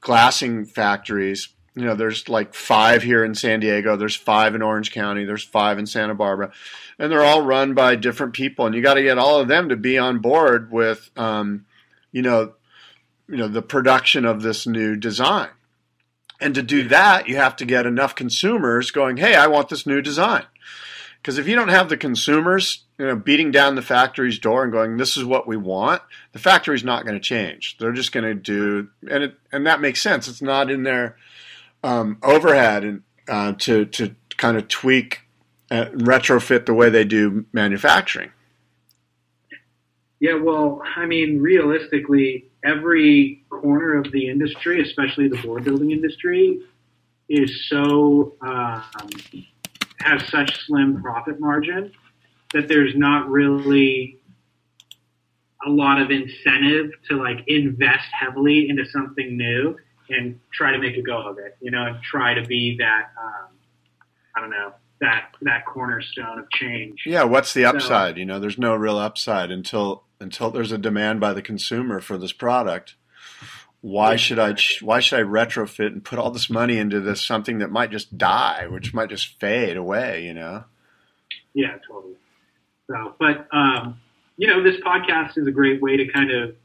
[0.00, 4.92] glassing factories you know there's like five here in san diego there's five in orange
[4.92, 6.52] county there's five in santa barbara
[6.98, 9.68] and they're all run by different people and you got to get all of them
[9.68, 11.66] to be on board with um,
[12.12, 12.52] you know
[13.28, 15.48] you know the production of this new design
[16.40, 19.86] and to do that you have to get enough consumers going hey i want this
[19.86, 20.44] new design
[21.24, 24.70] because if you don't have the consumers, you know, beating down the factory's door and
[24.70, 27.78] going, "This is what we want," the factory's not going to change.
[27.78, 30.28] They're just going to do, and it, and that makes sense.
[30.28, 31.16] It's not in their
[31.84, 35.20] um, overhead and uh, to to kind of tweak,
[35.70, 38.30] uh, retrofit the way they do manufacturing.
[40.18, 46.60] Yeah, well, I mean, realistically, every corner of the industry, especially the board building industry,
[47.28, 48.82] is so um,
[50.00, 51.92] has such slim profit margin
[52.52, 54.18] that there's not really
[55.66, 59.76] a lot of incentive to like invest heavily into something new
[60.08, 63.10] and try to make a go of it, you know, and try to be that
[63.20, 63.48] um,
[64.36, 67.02] I don't know that that cornerstone of change.
[67.06, 68.16] Yeah, what's the upside?
[68.16, 72.16] You know, there's no real upside until until there's a demand by the consumer for
[72.16, 72.96] this product.
[73.80, 77.58] Why should I why should I retrofit and put all this money into this something
[77.58, 80.64] that might just die, which might just fade away, you know?
[81.52, 82.14] Yeah, totally.
[82.86, 84.00] So, but um,
[84.38, 86.56] you know, this podcast is a great way to kind of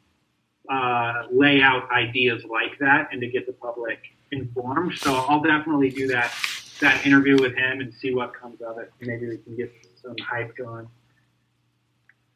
[0.69, 3.99] uh, lay out ideas like that and to get the public
[4.31, 4.93] informed.
[4.97, 6.33] So I'll definitely do that
[6.81, 8.91] that interview with him and see what comes of it.
[9.01, 10.87] Maybe we can get some hype going.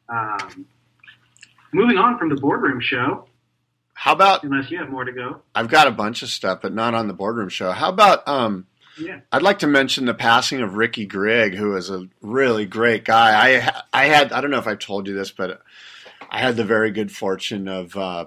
[0.08, 0.66] Um,
[1.72, 3.26] moving on from the boardroom show,
[3.94, 5.40] How about unless you have more to go.
[5.54, 7.70] I've got a bunch of stuff, but not on the boardroom show.
[7.72, 8.66] How about um
[8.98, 9.20] Yeah.
[9.32, 13.56] I'd like to mention the passing of Ricky Grigg, who is a really great guy.
[13.58, 15.62] I I had I don't know if I've told you this, but
[16.30, 18.26] I had the very good fortune of uh,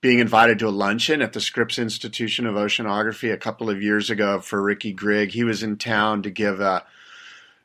[0.00, 4.10] being invited to a luncheon at the Scripps Institution of Oceanography a couple of years
[4.10, 5.30] ago for Ricky Grigg.
[5.30, 6.84] He was in town to give a.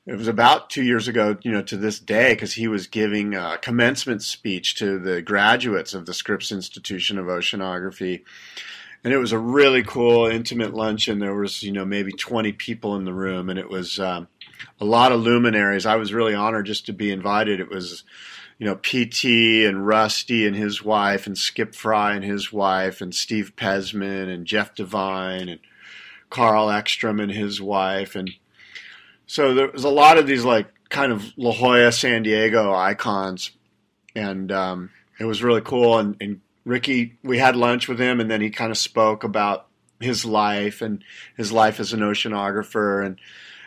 [0.08, 3.36] It was about two years ago, you know, to this day, because he was giving
[3.36, 8.24] a commencement speech to the graduates of the Scripps Institution of Oceanography
[9.04, 12.96] and it was a really cool intimate luncheon there was you know maybe 20 people
[12.96, 14.28] in the room and it was um,
[14.80, 18.04] a lot of luminaries i was really honored just to be invited it was
[18.62, 23.14] you know pt and rusty and his wife and skip frye and his wife and
[23.14, 25.60] steve pezman and jeff devine and
[26.32, 28.16] carl ekstrom and his wife.
[28.16, 28.32] And
[29.28, 33.52] so there was a lot of these like kind of La Jolla, San Diego icons,
[34.16, 36.00] and um, it was really cool.
[36.00, 39.68] And, and Ricky, we had lunch with him, and then he kind of spoke about
[40.00, 41.04] his life and
[41.38, 43.20] his life as an oceanographer, and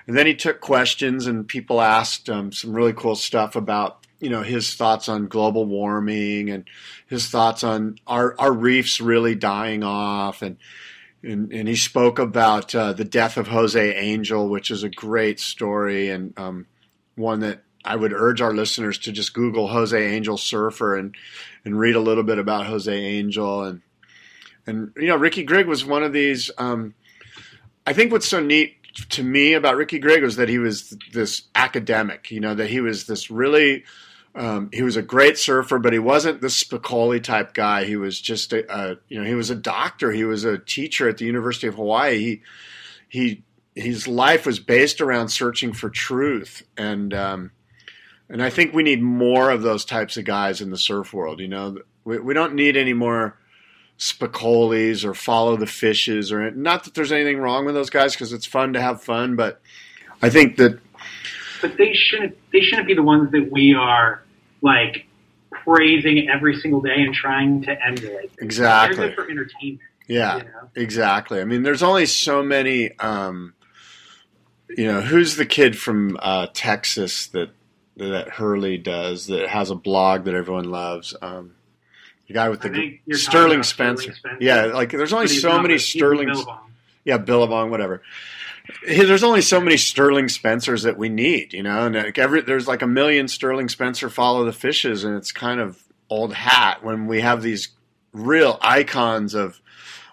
[0.07, 4.31] and then he took questions, and people asked um, some really cool stuff about you
[4.31, 6.65] know his thoughts on global warming and
[7.07, 10.57] his thoughts on our our reefs really dying off and
[11.23, 15.41] and, and he spoke about uh, the death of Jose Angel, which is a great
[15.41, 16.67] story and um,
[17.15, 21.15] one that I would urge our listeners to just Google Jose Angel surfer and
[21.65, 23.83] and read a little bit about Jose Angel and
[24.67, 26.51] and you know Ricky Grigg was one of these.
[26.57, 26.95] Um,
[27.87, 28.77] I think what's so neat
[29.11, 32.31] to me about Ricky Grigg was that he was this academic.
[32.31, 33.85] You know that he was this really.
[34.37, 37.85] Um, he was a great surfer, but he wasn't the Spicoli type guy.
[37.85, 40.11] He was just a, a, you know he was a doctor.
[40.11, 42.19] He was a teacher at the University of Hawaii.
[42.19, 42.43] He
[43.09, 43.43] he
[43.75, 47.51] his life was based around searching for truth and um,
[48.29, 51.41] and I think we need more of those types of guys in the surf world.
[51.41, 53.39] You know, we, we don't need any more
[53.99, 58.33] Spicolis or follow the fishes or not that there's anything wrong with those guys because
[58.33, 59.61] it's fun to have fun, but
[60.21, 60.81] I think that.
[61.65, 62.37] But they shouldn't.
[62.53, 64.23] They shouldn't be the ones that we are
[64.61, 65.07] like
[65.51, 68.33] praising every single day and trying to emulate.
[68.39, 68.97] Exactly.
[68.97, 69.81] They're good for entertainment.
[70.07, 70.69] Yeah, you know?
[70.75, 71.41] exactly.
[71.41, 72.93] I mean, there's only so many.
[72.99, 73.55] Um,
[74.69, 77.49] you know, who's the kid from uh, Texas that
[77.97, 81.15] that Hurley does that has a blog that everyone loves?
[81.23, 81.55] Um,
[82.29, 84.13] the guy with the Sterling Spencer.
[84.13, 84.37] Spencer.
[84.39, 86.31] Yeah, like there's only so many Sterling.
[87.07, 88.03] Yeah, Billabong, whatever.
[88.87, 92.83] There's only so many Sterling Spencers that we need, you know, and every there's like
[92.83, 97.21] a million Sterling Spencer follow the fishes, and it's kind of old hat when we
[97.21, 97.69] have these
[98.13, 99.61] real icons of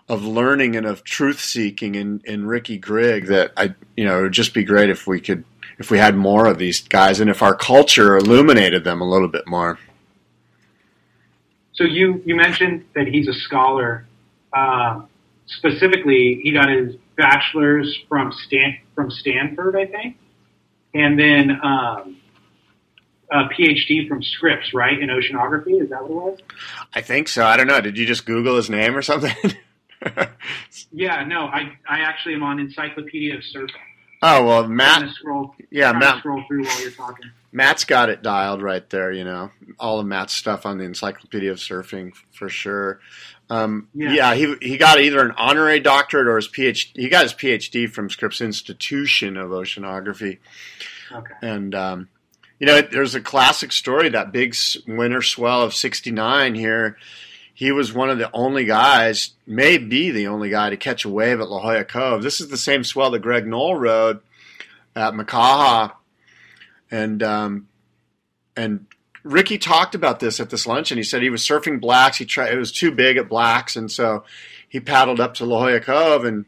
[0.10, 4.22] of learning and of truth seeking in, in Ricky Grigg that I you know it
[4.24, 5.46] would just be great if we could
[5.80, 9.30] if we had more of these guys and if our culture illuminated them a little
[9.30, 9.80] bit more.
[11.74, 14.06] So you you mentioned that he's a scholar.
[14.52, 15.04] Uh,
[15.46, 20.18] specifically, he got his bachelor's from Stan from Stanford, I think,
[20.94, 22.18] and then um,
[23.32, 25.82] a PhD from Scripps, right, in oceanography.
[25.82, 26.40] Is that what it was?
[26.94, 27.46] I think so.
[27.46, 27.82] I don't know.
[27.82, 29.34] Did you just Google his name or something?
[30.92, 31.46] yeah, no.
[31.46, 33.70] I I actually am on Encyclopedia of Surfing.
[34.24, 35.10] Oh well, Matt.
[35.16, 36.20] Scroll, yeah, Matt.
[36.20, 37.32] Scroll through while you're talking.
[37.52, 39.12] Matt's got it dialed right there.
[39.12, 43.00] You know, all of Matt's stuff on the Encyclopedia of Surfing for sure.
[43.52, 44.14] Um, yeah.
[44.14, 44.34] yeah.
[44.34, 46.92] he he got either an honorary doctorate or his PhD.
[46.96, 50.40] He got his PhD from Scripps Institution of Oceanography.
[51.12, 51.34] Okay.
[51.42, 52.08] And um,
[52.60, 54.56] you know, there's a classic story that big
[54.88, 56.98] winter swell of '69 here.
[57.54, 61.10] He was one of the only guys, may be the only guy, to catch a
[61.10, 62.24] wave at La Jolla Cove.
[62.24, 64.22] This is the same swell that Greg Noll rode
[64.96, 65.92] at Makaha
[66.90, 67.68] and um,
[68.56, 68.86] and
[69.24, 70.98] Ricky talked about this at this luncheon.
[70.98, 72.18] He said he was surfing blacks.
[72.18, 74.24] He tried; it was too big at blacks, and so
[74.68, 76.46] he paddled up to La Jolla Cove and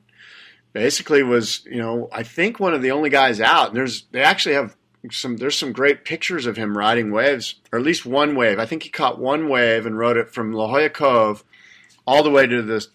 [0.71, 3.67] basically was, you know, I think one of the only guys out.
[3.67, 4.75] And there's they actually have
[5.11, 8.59] some there's some great pictures of him riding waves, or at least one wave.
[8.59, 11.43] I think he caught one wave and rode it from La Jolla Cove
[12.05, 12.85] all the way to the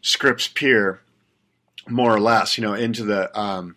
[0.00, 1.00] Scripps Pier,
[1.88, 3.76] more or less, you know, into the um,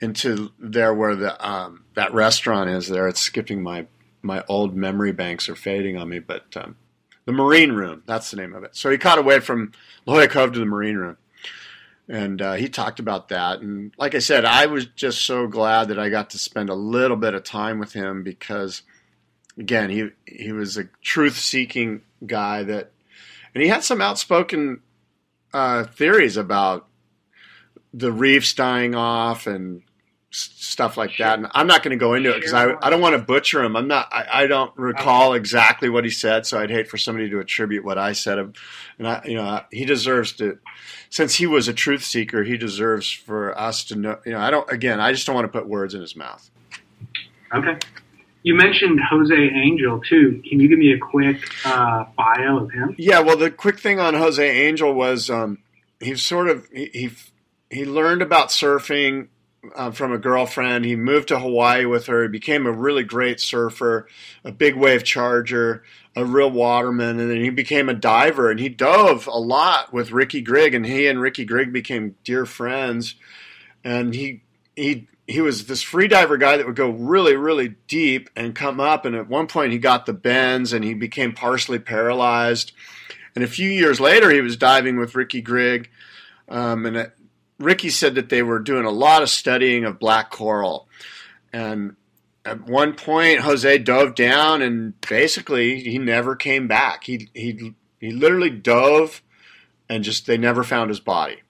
[0.00, 3.08] into there where the um, that restaurant is there.
[3.08, 3.86] It's skipping my
[4.22, 6.76] my old memory banks are fading on me, but um,
[7.24, 8.76] the Marine Room that's the name of it.
[8.76, 9.72] So he caught away from
[10.06, 11.16] Jolla Cove to the Marine Room,
[12.08, 13.60] and uh, he talked about that.
[13.60, 16.74] And like I said, I was just so glad that I got to spend a
[16.74, 18.82] little bit of time with him because,
[19.58, 22.92] again, he he was a truth seeking guy that,
[23.54, 24.80] and he had some outspoken
[25.52, 26.88] uh, theories about
[27.94, 29.82] the reefs dying off and
[30.32, 31.26] stuff like sure.
[31.26, 31.38] that.
[31.38, 33.62] And I'm not going to go into it because I, I don't want to butcher
[33.62, 33.76] him.
[33.76, 34.08] I'm not.
[34.12, 37.84] I, I don't recall exactly what he said, so I'd hate for somebody to attribute
[37.84, 38.38] what I said.
[38.38, 40.58] And I, you know, he deserves to.
[41.10, 44.18] Since he was a truth seeker, he deserves for us to know.
[44.24, 44.70] You know, I don't.
[44.72, 46.50] Again, I just don't want to put words in his mouth.
[47.54, 47.76] Okay.
[48.44, 50.42] You mentioned Jose Angel too.
[50.48, 52.94] Can you give me a quick uh, bio of him?
[52.98, 53.20] Yeah.
[53.20, 55.58] Well, the quick thing on Jose Angel was um,
[56.00, 57.10] he's sort of he, he
[57.70, 59.28] he learned about surfing
[59.74, 60.84] uh, from a girlfriend.
[60.84, 62.22] He moved to Hawaii with her.
[62.22, 64.08] He became a really great surfer,
[64.44, 65.82] a big wave charger,
[66.16, 68.50] a real waterman, and then he became a diver.
[68.50, 72.44] And he dove a lot with Ricky Grigg, and he and Ricky Grigg became dear
[72.44, 73.14] friends.
[73.84, 74.42] And he
[74.76, 78.80] he he was this free diver guy that would go really really deep and come
[78.80, 79.04] up.
[79.04, 82.72] And at one point he got the bends, and he became partially paralyzed.
[83.34, 85.88] And a few years later, he was diving with Ricky Grigg.
[86.50, 87.10] Um, and
[87.62, 90.88] Ricky said that they were doing a lot of studying of black coral,
[91.52, 91.96] and
[92.44, 97.04] at one point, Jose dove down and basically he never came back.
[97.04, 99.22] He he he literally dove
[99.88, 101.42] and just they never found his body.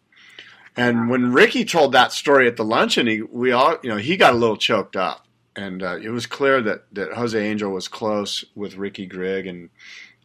[0.76, 4.16] And when Ricky told that story at the luncheon, he we all you know he
[4.16, 7.88] got a little choked up, and uh, it was clear that that Jose Angel was
[7.88, 9.70] close with Ricky Grigg, and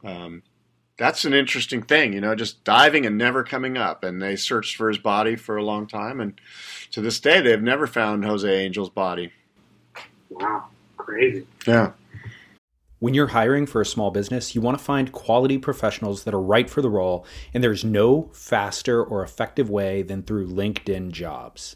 [0.03, 0.43] um,
[0.97, 4.03] that's an interesting thing, you know, just diving and never coming up.
[4.03, 6.39] And they searched for his body for a long time, and
[6.91, 9.31] to this day, they've never found Jose Angel's body.
[10.29, 10.65] Wow,
[10.97, 11.45] crazy.
[11.65, 11.91] Yeah.
[12.99, 16.41] When you're hiring for a small business, you want to find quality professionals that are
[16.41, 21.75] right for the role, and there's no faster or effective way than through LinkedIn jobs.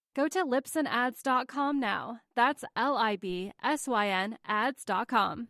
[0.15, 2.19] Go to libsynads.com now.
[2.35, 5.47] That's L I B S Y N ads.com.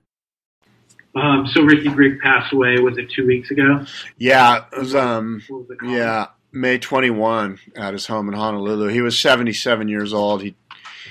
[1.15, 2.77] Um, so Ricky Grigg passed away.
[2.77, 3.85] Was it two weeks ago?
[4.17, 8.87] Yeah, it was um What was it yeah, May 21 at his home in Honolulu.
[8.87, 10.41] He was 77 years old.
[10.41, 10.55] He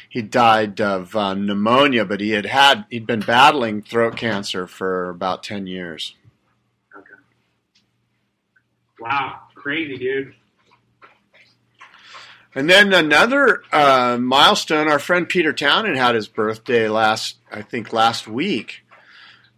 [0.08, 5.08] he died of uh, pneumonia, but he had had he'd been battling throat cancer for
[5.08, 6.16] about 10 years.
[6.96, 7.06] Okay.
[8.98, 10.34] Wow, crazy dude.
[12.54, 14.88] And then another uh, milestone.
[14.88, 18.84] Our friend Peter Townend had his birthday last, I think, last week,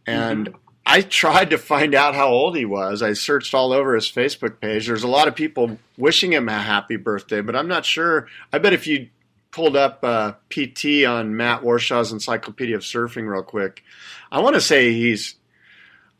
[0.06, 3.02] and I tried to find out how old he was.
[3.02, 4.86] I searched all over his Facebook page.
[4.86, 8.26] There's a lot of people wishing him a happy birthday, but I'm not sure.
[8.52, 9.08] I bet if you
[9.52, 13.82] pulled up uh, PT on Matt Warshaw's Encyclopedia of Surfing real quick,
[14.30, 15.36] I want to say he's.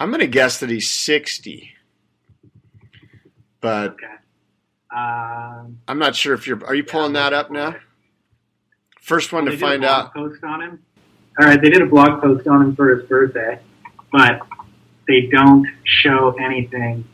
[0.00, 1.70] I'm going to guess that he's 60,
[3.60, 4.06] but Okay.
[4.95, 6.64] Um, I'm not sure if you're.
[6.66, 7.76] Are you pulling that up now?
[9.01, 10.12] First one they to find out.
[10.14, 10.82] Post on him.
[11.40, 13.59] All right, they did a blog post on him for his birthday,
[14.12, 14.40] but
[15.09, 17.05] they don't show anything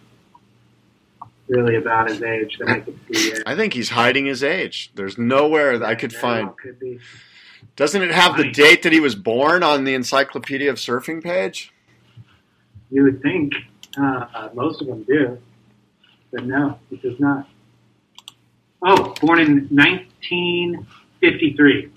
[1.49, 3.31] really about his age that I could see.
[3.31, 3.43] Yet.
[3.47, 4.91] I think he's hiding his age.
[4.95, 6.51] There's nowhere that I could find.
[6.57, 6.99] Could be.
[7.77, 11.73] Doesn't it have the date that he was born on the Encyclopedia of Surfing page?
[12.91, 13.55] You would think
[13.97, 15.39] uh, most of them do,
[16.33, 17.49] but no, it does not.
[18.83, 21.91] Oh, born in 1953.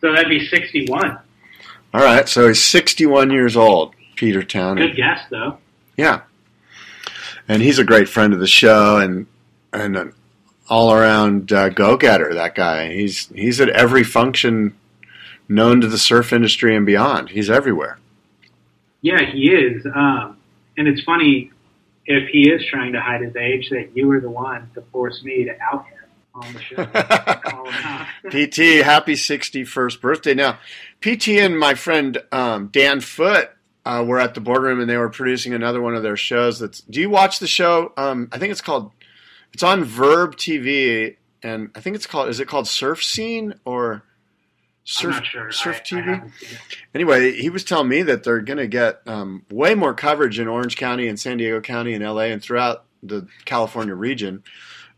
[0.00, 1.18] So that'd be 61.
[1.94, 4.96] All right, so he's 61 years old, Peter Good Townend.
[4.96, 5.58] guess, though.
[5.96, 6.22] Yeah,
[7.48, 9.26] and he's a great friend of the show and
[9.72, 10.12] and an
[10.68, 12.34] all around uh, go getter.
[12.34, 12.92] That guy.
[12.92, 14.76] He's he's at every function
[15.48, 17.30] known to the surf industry and beyond.
[17.30, 17.98] He's everywhere.
[19.00, 19.84] Yeah, he is.
[19.86, 20.36] Um,
[20.76, 21.50] and it's funny
[22.08, 25.22] if he is trying to hide his age that you were the one to force
[25.22, 25.98] me to out him
[26.34, 26.84] on the show.
[28.30, 30.34] PT, happy 61st birthday.
[30.34, 30.58] Now,
[31.02, 33.50] PT and my friend um, Dan Foote
[33.84, 36.58] uh, were at the boardroom and they were producing another one of their shows.
[36.58, 36.80] That's.
[36.80, 37.92] Do you watch the show?
[37.98, 38.90] Um, I think it's called.
[39.52, 42.30] It's on Verb TV, and I think it's called.
[42.30, 44.02] Is it called Surf Scene or
[44.90, 45.52] Surf I'm not sure.
[45.52, 46.32] Surf I, I TV?
[46.42, 46.58] it.
[46.94, 50.48] anyway, he was telling me that they're going to get um, way more coverage in
[50.48, 54.42] Orange County and San Diego County and LA and throughout the California region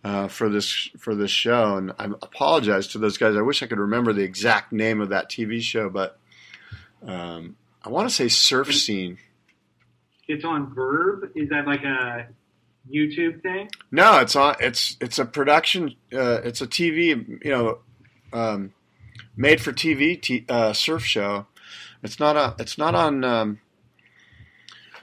[0.05, 1.77] uh, for this for this show.
[1.77, 3.35] And I apologize to those guys.
[3.35, 6.21] I wish I could remember the exact name of that TV show, but
[7.05, 9.19] um, I want to say Surf Scene.
[10.29, 11.33] It's on Verb.
[11.35, 12.29] Is that like a
[12.89, 13.69] YouTube thing?
[13.91, 14.55] No, it's on.
[14.61, 15.97] It's it's a production.
[16.13, 17.45] Uh, it's a TV.
[17.45, 17.79] You know,
[18.33, 18.73] um,
[19.41, 21.47] made for TV t- uh, surf show.
[22.03, 22.55] It's not a.
[22.63, 23.25] It's not on.
[23.25, 23.61] Um,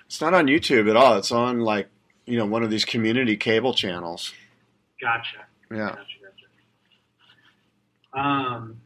[0.05, 1.17] it's not on YouTube at all.
[1.17, 1.89] It's on like
[2.25, 4.33] you know one of these community cable channels.
[5.01, 5.37] Gotcha.
[5.71, 5.89] Yeah.
[5.89, 6.01] Gotcha.
[8.13, 8.25] Gotcha.
[8.25, 8.77] Um.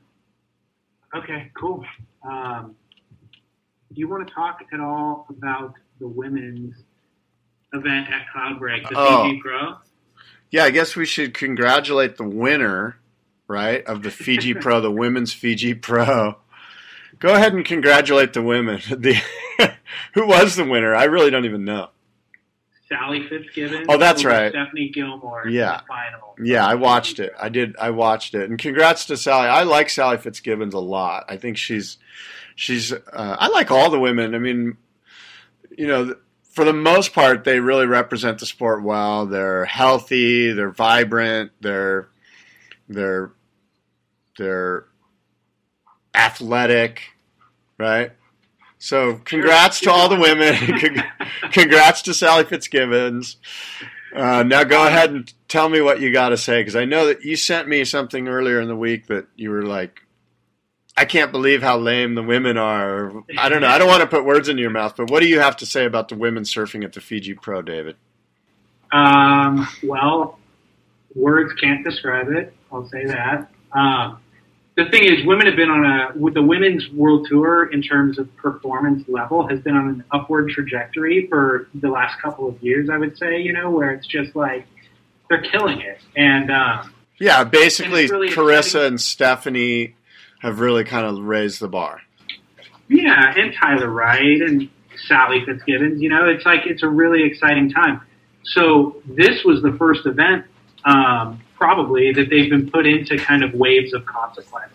[1.16, 1.52] Okay.
[1.60, 1.86] Cool.
[2.28, 2.76] Um,
[3.94, 6.76] do you want to talk at all about the women's
[7.74, 9.24] event at Cloudbreak, the Oh.
[9.24, 9.76] Fiji Pro?
[10.50, 12.98] Yeah, I guess we should congratulate the winner,
[13.52, 16.38] right, of the Fiji Pro, the women's Fiji Pro.
[17.20, 18.82] Go ahead and congratulate the women.
[18.90, 19.22] The
[20.16, 20.96] who was the winner?
[20.96, 21.90] I really don't even know.
[22.90, 23.86] Sally Fitzgibbon.
[23.88, 24.52] Oh, that's right.
[24.52, 25.48] Stephanie Gilmore.
[25.48, 25.82] Yeah.
[25.88, 26.36] final.
[26.44, 27.32] Yeah, I watched it.
[27.40, 27.76] I did.
[27.80, 29.48] I watched it, and congrats to Sally.
[29.48, 31.26] I like Sally Fitzgibbons a lot.
[31.30, 31.98] I think she's
[32.56, 32.92] she's.
[32.92, 34.36] Uh, I like all the women.
[34.36, 34.78] I mean,
[35.78, 39.26] you know, for the most part, they really represent the sport well.
[39.26, 40.52] They're healthy.
[40.52, 41.52] They're vibrant.
[41.62, 42.10] They're
[42.90, 43.32] they're
[44.38, 44.86] they're
[46.14, 47.02] athletic,
[47.78, 48.12] right?
[48.80, 50.56] So, congrats to all the women.
[51.52, 53.38] Congrats to Sally Fitzgibbons.
[54.16, 57.06] Uh, now go ahead and tell me what you got to say because I know
[57.06, 60.02] that you sent me something earlier in the week that you were like,
[60.98, 63.14] I can't believe how lame the women are.
[63.38, 63.68] I don't know.
[63.68, 65.66] I don't want to put words into your mouth, but what do you have to
[65.68, 67.98] say about the women surfing at the Fiji Pro, David?
[68.92, 70.40] Um, well,
[71.14, 72.54] words can't describe it.
[72.72, 73.51] I'll say that.
[73.74, 74.20] Um,
[74.76, 78.18] the thing is, women have been on a with the women's world tour in terms
[78.18, 82.90] of performance level has been on an upward trajectory for the last couple of years.
[82.90, 84.66] I would say, you know, where it's just like
[85.30, 89.96] they're killing it, and um, Yeah, basically, And really Carissa and Stephanie
[90.40, 92.02] have really kind of raised the bar.
[92.88, 94.70] Yeah, and Tyler Wright and
[95.08, 96.02] Sally Fitzgibbons.
[96.02, 98.02] You know, it's like it's a really exciting time.
[98.44, 100.46] So this was the first event,
[100.84, 104.74] um, probably that they've been put into kind of waves of consequence.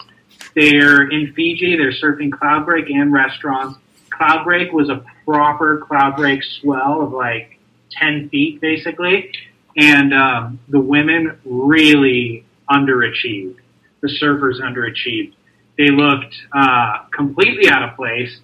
[0.55, 1.76] They're in Fiji.
[1.76, 3.78] They're surfing Cloudbreak and restaurants.
[4.11, 7.59] Cloudbreak was a proper Cloudbreak swell of like
[7.91, 9.32] ten feet, basically,
[9.76, 13.57] and um, the women really underachieved.
[14.01, 15.32] The surfers underachieved
[15.76, 18.34] they looked uh, completely out of place.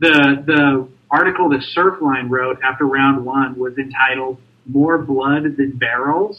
[0.00, 6.38] The the article that Surfline wrote after round one was entitled "More Blood Than Barrels,"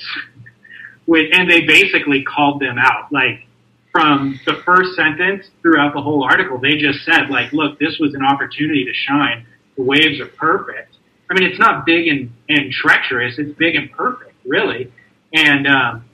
[1.09, 3.11] which, and they basically called them out.
[3.11, 3.47] Like
[3.91, 8.13] from the first sentence throughout the whole article, they just said, "Like, look, this was
[8.13, 9.43] an opportunity to shine.
[9.75, 10.97] The waves are perfect.
[11.31, 14.93] I mean, it's not big and, and treacherous; it's big and perfect, really."
[15.33, 16.05] And um,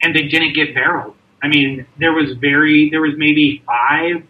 [0.00, 1.16] and they didn't get barreled.
[1.42, 4.22] I mean, there was very, there was maybe five,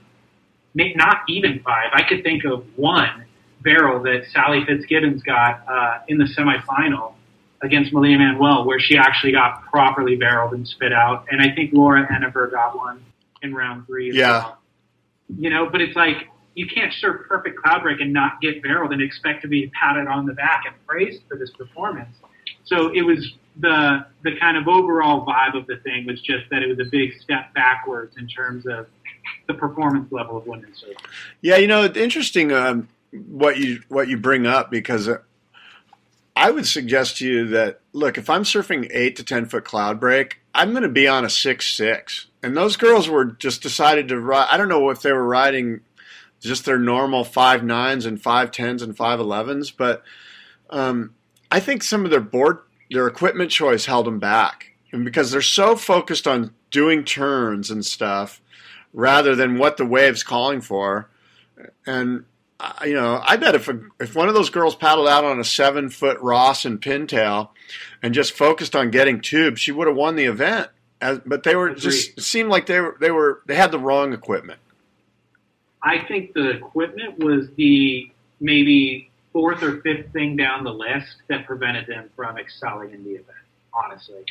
[0.74, 1.90] not even five.
[1.92, 3.26] I could think of one
[3.62, 7.14] barrel that Sally Fitzgibbons got uh, in the semifinal
[7.62, 11.26] against Malia Manuel, where she actually got properly barreled and spit out.
[11.30, 13.04] And I think Laura Enever got one
[13.42, 14.30] in round three as Yeah.
[14.30, 14.58] well.
[15.38, 18.92] You know, but it's like you can't serve perfect cloud break and not get barreled
[18.92, 22.16] and expect to be patted on the back and praised for this performance.
[22.64, 26.62] So it was the the kind of overall vibe of the thing was just that
[26.62, 28.86] it was a big step backwards in terms of
[29.48, 30.96] the performance level of women's surf.
[31.42, 32.88] Yeah, you know, it's interesting um,
[33.28, 35.18] what you what you bring up because uh,
[36.40, 40.00] I would suggest to you that look, if I'm surfing eight to ten foot cloud
[40.00, 44.08] break, I'm going to be on a six six, and those girls were just decided
[44.08, 44.48] to ride.
[44.50, 45.80] I don't know if they were riding
[46.40, 50.02] just their normal five nines and five tens and five elevens, but
[50.70, 51.14] um,
[51.50, 52.60] I think some of their board
[52.90, 57.84] their equipment choice held them back, and because they're so focused on doing turns and
[57.84, 58.40] stuff
[58.94, 61.10] rather than what the wave's calling for.
[61.86, 62.24] And
[62.60, 65.40] uh, you know, I bet if a, if one of those girls paddled out on
[65.40, 67.50] a seven foot Ross and pintail
[68.02, 70.68] and just focused on getting tubes, she would have won the event.
[71.00, 74.12] As, but they were just seemed like they were they were they had the wrong
[74.12, 74.60] equipment.
[75.82, 81.46] I think the equipment was the maybe fourth or fifth thing down the list that
[81.46, 83.38] prevented them from excelling in the event.
[83.72, 84.24] Honestly,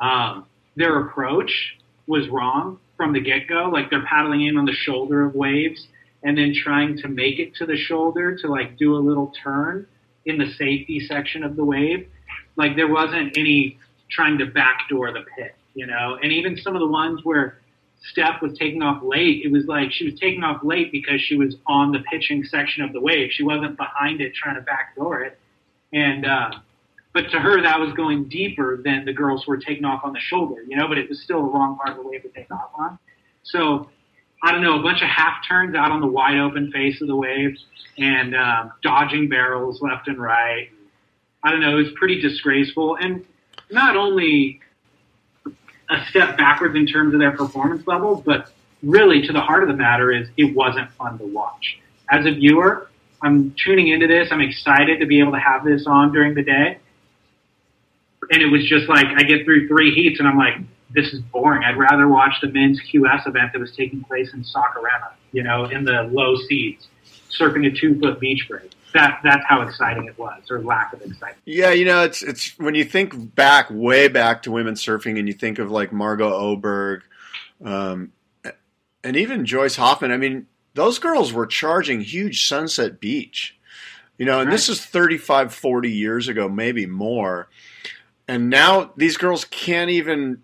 [0.00, 1.76] um, their approach
[2.06, 3.68] was wrong from the get go.
[3.68, 5.86] Like they're paddling in on the shoulder of waves
[6.24, 9.86] and then trying to make it to the shoulder to like do a little turn
[10.24, 12.08] in the safety section of the wave.
[12.56, 13.78] Like there wasn't any
[14.10, 16.18] trying to backdoor the pit, you know.
[16.22, 17.58] And even some of the ones where
[18.10, 21.36] Steph was taking off late, it was like she was taking off late because she
[21.36, 23.30] was on the pitching section of the wave.
[23.32, 25.38] She wasn't behind it trying to backdoor it.
[25.92, 26.50] And uh,
[27.12, 30.20] but to her that was going deeper than the girls were taking off on the
[30.20, 30.88] shoulder, you know.
[30.88, 32.98] But it was still the wrong part of the wave to take off on.
[33.42, 33.90] So
[34.42, 37.08] I don't know, a bunch of half turns out on the wide open face of
[37.08, 37.64] the waves
[37.96, 40.68] and um, dodging barrels left and right.
[41.42, 43.24] I don't know, it was pretty disgraceful and
[43.70, 44.60] not only
[45.90, 48.50] a step backwards in terms of their performance level, but
[48.82, 51.78] really to the heart of the matter is it wasn't fun to watch.
[52.10, 52.88] As a viewer,
[53.22, 54.28] I'm tuning into this.
[54.30, 56.78] I'm excited to be able to have this on during the day.
[58.30, 60.54] And it was just like I get through three heats and I'm like,
[60.90, 61.62] this is boring.
[61.64, 65.64] I'd rather watch the men's QS event that was taking place in Saquarema, you know,
[65.64, 66.86] in the low seas,
[67.30, 68.70] surfing a two foot beach break.
[68.92, 71.38] That that's how exciting it was, or lack of excitement.
[71.44, 75.26] Yeah, you know, it's it's when you think back, way back to women surfing, and
[75.26, 77.02] you think of like Margo Oberg,
[77.64, 78.12] um,
[79.02, 80.12] and even Joyce Hoffman.
[80.12, 83.58] I mean, those girls were charging huge Sunset Beach,
[84.16, 84.54] you know, and right.
[84.54, 87.48] this is 35, 40 years ago, maybe more.
[88.28, 90.42] And now these girls can't even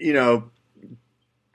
[0.00, 0.50] you know,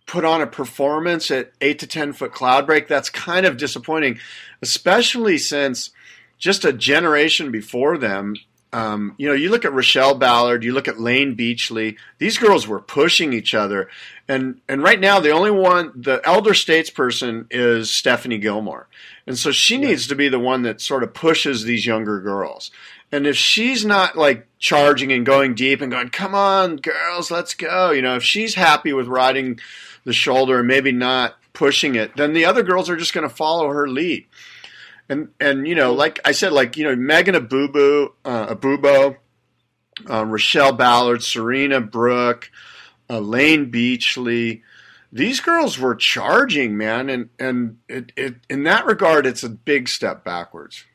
[0.05, 4.19] put on a performance at eight to 10 foot cloud break, that's kind of disappointing,
[4.61, 5.89] especially since
[6.37, 8.35] just a generation before them.
[8.71, 11.97] Um, you know, you look at Rochelle Ballard, you look at Layne Beachley.
[12.17, 13.89] These girls were pushing each other,
[14.27, 18.89] and and right now the only one, the elder statesperson, is Stephanie Gilmore,
[19.25, 19.87] and so she yeah.
[19.87, 22.69] needs to be the one that sort of pushes these younger girls.
[23.13, 27.53] And if she's not like charging and going deep and going, come on, girls, let's
[27.53, 29.59] go, you know, if she's happy with riding
[30.05, 33.35] the shoulder and maybe not pushing it, then the other girls are just going to
[33.35, 34.25] follow her lead.
[35.07, 39.17] And, and, you know, like I said, like, you know, Megan Abubu, uh, Abubo,
[40.09, 42.49] uh, Rochelle Ballard, Serena Brooke,
[43.07, 44.63] Elaine Beachley,
[45.11, 47.11] these girls were charging, man.
[47.11, 50.85] And, and it, it, in that regard, it's a big step backwards.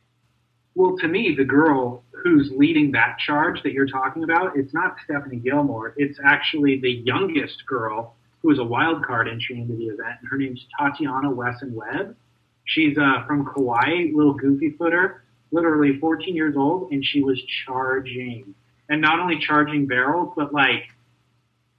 [0.75, 4.97] Well, to me, the girl who's leading that charge that you're talking about, it's not
[5.05, 5.95] Stephanie Gilmore.
[5.97, 10.17] It's actually the youngest girl who is a wild card entry into the event.
[10.21, 12.17] And her name's Tatiana Weston Webb.
[12.65, 18.55] She's uh, from Kauai, little goofy footer, literally 14 years old, and she was charging.
[18.89, 20.85] And not only charging barrels, but like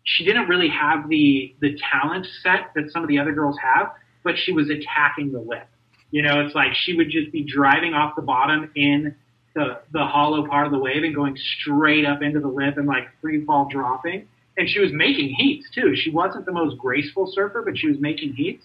[0.03, 3.91] she didn't really have the the talent set that some of the other girls have,
[4.23, 5.67] but she was attacking the lip.
[6.11, 9.15] You know, it's like she would just be driving off the bottom in
[9.53, 12.87] the the hollow part of the wave and going straight up into the lip and
[12.87, 14.27] like free fall dropping.
[14.57, 15.95] And she was making heats too.
[15.95, 18.63] She wasn't the most graceful surfer, but she was making heats.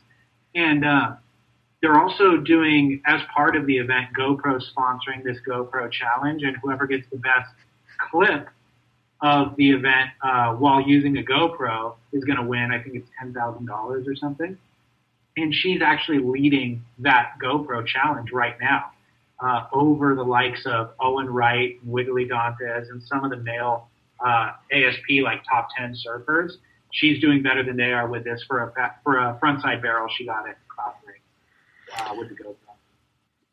[0.55, 1.14] And uh,
[1.80, 6.87] they're also doing as part of the event GoPro sponsoring this GoPro challenge, and whoever
[6.87, 7.51] gets the best
[8.11, 8.49] clip
[9.22, 12.70] of the event uh, while using a GoPro is going to win.
[12.72, 14.59] I think it's ten thousand dollars or something
[15.37, 18.93] and she's actually leading that GoPro challenge right now
[19.41, 23.89] uh, over the likes of Owen Wright, Wiggolly Dantas, and some of the male
[24.24, 26.53] uh, ASP like top ten surfers.
[26.93, 30.24] She's doing better than they are with this for a for a frontside barrel she
[30.24, 30.95] got Cloud
[31.99, 32.57] uh, with the GoPro.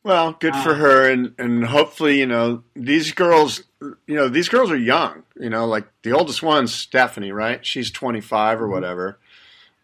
[0.04, 4.50] Well, good for uh, her, and and hopefully, you know, these girls, you know, these
[4.50, 5.24] girls are young.
[5.40, 7.66] You know, like the oldest one's Stephanie, right?
[7.66, 8.74] She's 25 or mm-hmm.
[8.74, 9.20] whatever.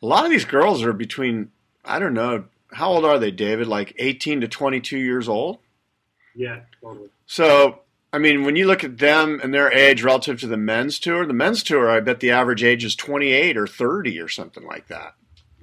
[0.01, 1.51] A lot of these girls are between
[1.85, 2.45] I don't know.
[2.71, 3.67] How old are they, David?
[3.67, 5.59] Like 18 to 22 years old?
[6.35, 7.09] Yeah, totally.
[7.25, 7.79] So,
[8.13, 11.25] I mean, when you look at them and their age relative to the men's tour,
[11.25, 14.87] the men's tour, I bet the average age is 28 or 30 or something like
[14.87, 15.13] that.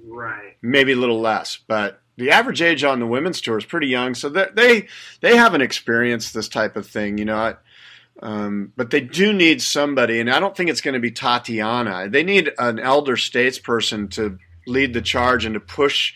[0.04, 0.56] Right.
[0.62, 4.14] Maybe a little less, but the average age on the women's tour is pretty young,
[4.14, 4.88] so they
[5.20, 7.56] they haven't experienced this type of thing, you know.
[8.22, 12.08] Um, but they do need somebody, and I don't think it's going to be Tatiana.
[12.08, 16.14] They need an elder statesperson to lead the charge and to push.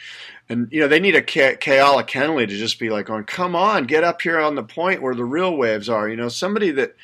[0.51, 3.85] And you know they need a Keala Kennelly to just be like, "going, come on,
[3.85, 6.97] get up here on the point where the real waves are." You know, somebody that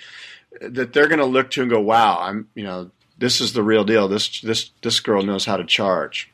[0.61, 3.63] that they're going to look to and go, "Wow, I'm," you know, this is the
[3.63, 4.09] real deal.
[4.09, 6.29] This this this girl knows how to charge.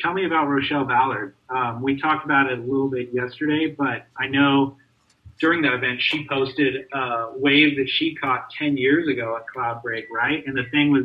[0.00, 1.34] Tell me about Rochelle Ballard.
[1.48, 4.76] Um, we talked about it a little bit yesterday, but I know
[5.38, 9.80] during that event she posted a wave that she caught ten years ago at Cloud
[9.80, 10.44] Break, right?
[10.44, 11.04] And the thing was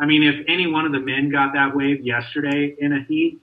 [0.00, 3.40] I mean, if any one of the men got that wave yesterday in a heat,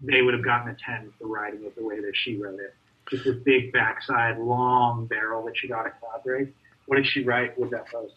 [0.00, 2.74] they would have gotten a 10 for riding it the way that she wrote it.
[3.10, 5.94] Just a big backside, long barrel that she got at
[6.24, 6.54] Break.
[6.86, 8.14] What did she write with that post?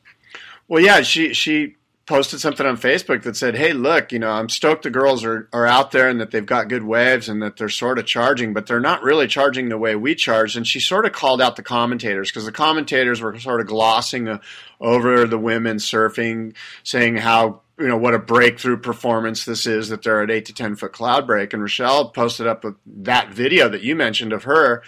[0.67, 1.75] Well, yeah, she she
[2.05, 5.47] posted something on Facebook that said, "Hey, look, you know, I'm stoked the girls are
[5.53, 8.53] are out there and that they've got good waves and that they're sort of charging,
[8.53, 11.55] but they're not really charging the way we charge." And she sort of called out
[11.55, 14.39] the commentators because the commentators were sort of glossing uh,
[14.79, 20.03] over the women surfing, saying how you know what a breakthrough performance this is that
[20.03, 21.53] they're at eight to ten foot cloud break.
[21.53, 24.83] And Rochelle posted up that video that you mentioned of her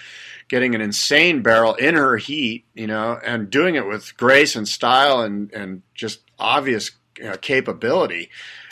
[0.48, 4.68] getting an insane barrel in her heat, you know, and doing it with grace and
[4.68, 8.30] style and and just obvious you know, capability.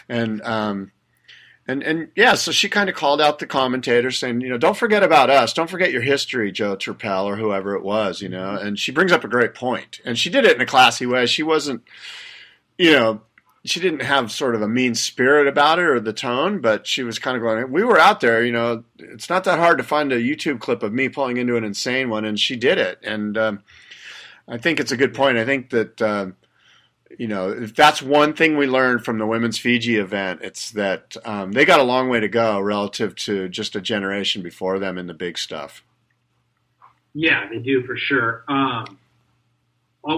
[0.07, 0.91] And um,
[1.67, 4.77] and and yeah, so she kind of called out the commentators saying, you know, don't
[4.77, 8.51] forget about us, don't forget your history, Joe Turpel or whoever it was, you know.
[8.51, 11.25] And she brings up a great point, and she did it in a classy way.
[11.25, 11.83] She wasn't,
[12.77, 13.21] you know,
[13.65, 17.03] she didn't have sort of a mean spirit about it or the tone, but she
[17.03, 19.83] was kind of going, we were out there, you know, it's not that hard to
[19.83, 22.99] find a YouTube clip of me pulling into an insane one, and she did it.
[23.03, 23.63] And um,
[24.47, 25.37] I think it's a good point.
[25.37, 26.01] I think that.
[26.01, 26.27] Uh,
[27.19, 31.15] you know, if that's one thing we learned from the women's Fiji event, it's that
[31.25, 34.97] um, they got a long way to go relative to just a generation before them
[34.97, 35.83] in the big stuff.
[37.13, 38.43] Yeah, they do for sure.
[38.47, 38.97] Um,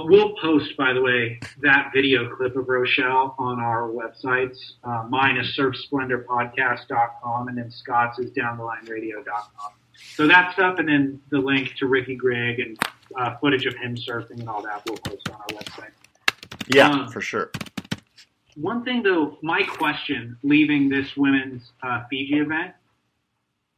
[0.04, 4.58] we'll post, by the way, that video clip of Rochelle on our websites.
[4.84, 9.72] Uh, mine is surfsplendorpodcast.com, and then Scott's is downthelineradio.com.
[10.16, 12.78] So that stuff, and then the link to Ricky Grigg and
[13.16, 15.92] uh, footage of him surfing and all that, we'll post on our website.
[16.68, 17.52] Yeah, um, for sure.
[18.56, 22.74] One thing, though, my question leaving this women's uh, Fiji event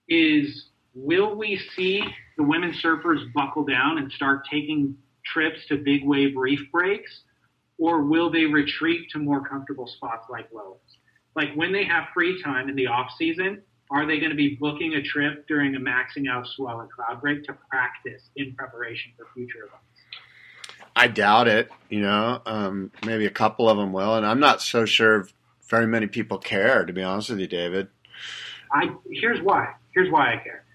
[0.07, 2.03] is will we see
[2.38, 4.97] the women surfers buckle down and start taking
[5.34, 7.22] trips to big wave reef breaks,
[7.78, 10.80] or will they retreat to more comfortable spots like Lowers?
[11.36, 14.56] Like when they have free time in the off season, are they going to be
[14.56, 19.12] booking a trip during a maxing out swell and cloud break to practice in preparation
[19.18, 19.84] for future events?
[20.96, 21.70] I doubt it.
[21.90, 25.28] You know, um, maybe a couple of them will, and I'm not so sure
[25.70, 26.86] very many people care.
[26.86, 27.88] To be honest with you, David.
[28.74, 29.74] I here's why.
[29.94, 30.66] Here's why I care.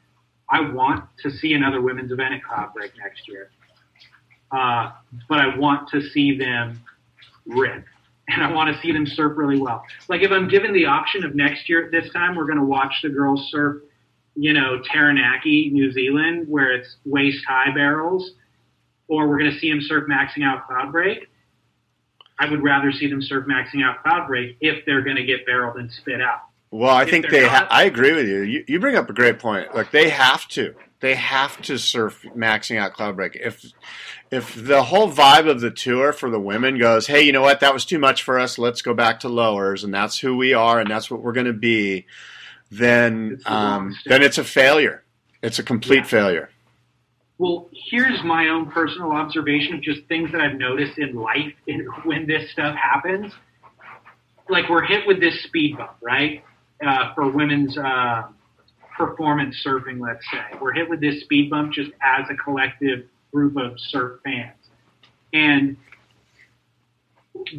[0.49, 3.51] I want to see another women's event at Cloud Break next year,
[4.53, 4.93] uh,
[5.29, 6.81] but I want to see them
[7.47, 7.85] rip,
[8.29, 9.83] and I want to see them surf really well.
[10.09, 12.65] Like if I'm given the option of next year at this time, we're going to
[12.65, 13.83] watch the girls surf,
[14.35, 18.33] you know, Taranaki, New Zealand, where it's waist high barrels
[19.09, 21.29] or we're going to see them surf maxing out cloud break.
[22.39, 25.45] I would rather see them surf maxing out cloud break if they're going to get
[25.47, 26.41] barreled and spit out.
[26.71, 27.47] Well, I if think they.
[27.47, 28.41] Ha- I agree with you.
[28.41, 28.65] you.
[28.67, 29.75] You bring up a great point.
[29.75, 30.75] Like they have to.
[31.03, 33.35] They have to surf maxing out Cloudbreak.
[33.35, 33.73] If
[34.31, 37.59] if the whole vibe of the tour for the women goes, hey, you know what,
[37.59, 38.57] that was too much for us.
[38.57, 41.47] Let's go back to lowers, and that's who we are, and that's what we're going
[41.47, 42.07] to be.
[42.71, 45.03] Then, um, then it's a failure.
[45.43, 46.05] It's a complete yeah.
[46.05, 46.51] failure.
[47.37, 51.53] Well, here's my own personal observation of just things that I've noticed in life
[52.05, 53.33] when this stuff happens.
[54.49, 56.45] Like we're hit with this speed bump, right?
[56.81, 58.23] Uh, for women's uh,
[58.97, 60.59] performance surfing, let's say.
[60.61, 64.57] We're hit with this speed bump just as a collective group of surf fans.
[65.32, 65.76] And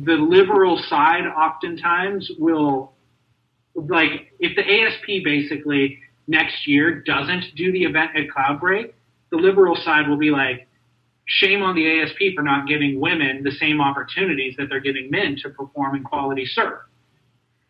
[0.06, 2.94] the liberal side oftentimes will,
[3.76, 8.94] like, if the ASP basically next year doesn't do the event at Cloudbreak,
[9.32, 10.68] the liberal side will be like,
[11.26, 15.38] shame on the ASP for not giving women the same opportunities that they're giving men
[15.42, 16.82] to perform in quality surf.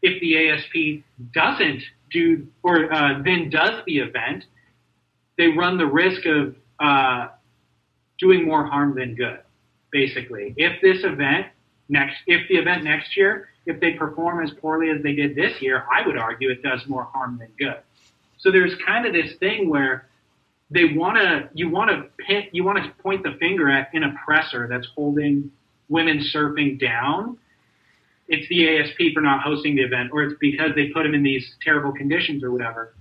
[0.02, 1.04] If the ASP
[1.34, 1.82] doesn't
[2.14, 4.46] do, or uh, then does the event,
[5.38, 7.28] they run the risk of uh,
[8.20, 9.40] doing more harm than good.
[9.92, 11.48] Basically, if this event
[11.90, 15.62] next, if the event next year, if they perform as poorly as they did this
[15.62, 17.80] year, I would argue it does more harm than good.
[18.40, 20.08] So there's kind of this thing where
[20.70, 24.04] they want to you want to pin, you want to point the finger at an
[24.04, 25.52] oppressor that's holding
[25.90, 27.38] women surfing down.
[28.28, 31.24] It's the ASP for not hosting the event, or it's because they put them in
[31.24, 32.96] these terrible conditions or whatever.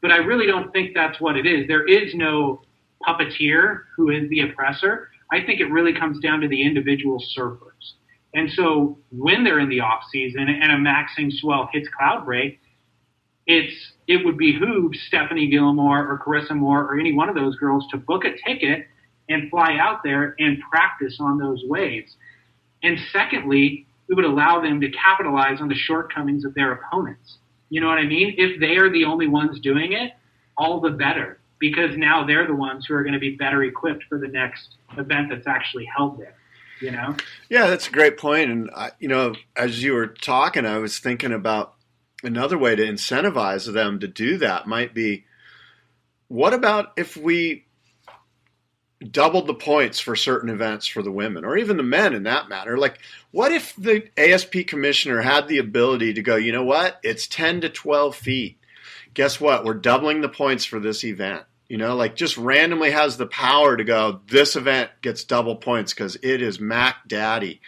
[0.00, 1.66] But I really don't think that's what it is.
[1.66, 2.62] There is no
[3.06, 5.10] puppeteer who is the oppressor.
[5.32, 7.94] I think it really comes down to the individual surfers.
[8.34, 12.58] And so when they're in the off season and a maxing swell hits Cloudbreak,
[13.46, 13.74] it's
[14.06, 17.96] it would behoove Stephanie Gilmore or Carissa Moore or any one of those girls to
[17.96, 18.86] book a ticket
[19.28, 22.16] and fly out there and practice on those waves.
[22.82, 27.38] And secondly, it would allow them to capitalize on the shortcomings of their opponents.
[27.70, 28.34] You know what I mean?
[28.36, 30.12] If they are the only ones doing it,
[30.58, 34.04] all the better because now they're the ones who are going to be better equipped
[34.08, 36.34] for the next event that's actually held there.
[36.80, 37.14] You know?
[37.50, 38.50] Yeah, that's a great point.
[38.50, 41.74] And I, you know, as you were talking, I was thinking about
[42.24, 45.26] another way to incentivize them to do that might be
[46.28, 47.66] what about if we
[49.08, 52.48] doubled the points for certain events for the women or even the men in that
[52.48, 52.76] matter.
[52.76, 52.98] Like
[53.30, 57.00] what if the asp commissioner had the ability to go you know what?
[57.02, 58.58] It's 10 to 12 feet.
[59.14, 59.64] Guess what?
[59.64, 61.44] We're doubling the points for this event.
[61.68, 65.94] You know like just randomly has the power to go this event gets double points
[65.94, 67.60] because it is mac daddy.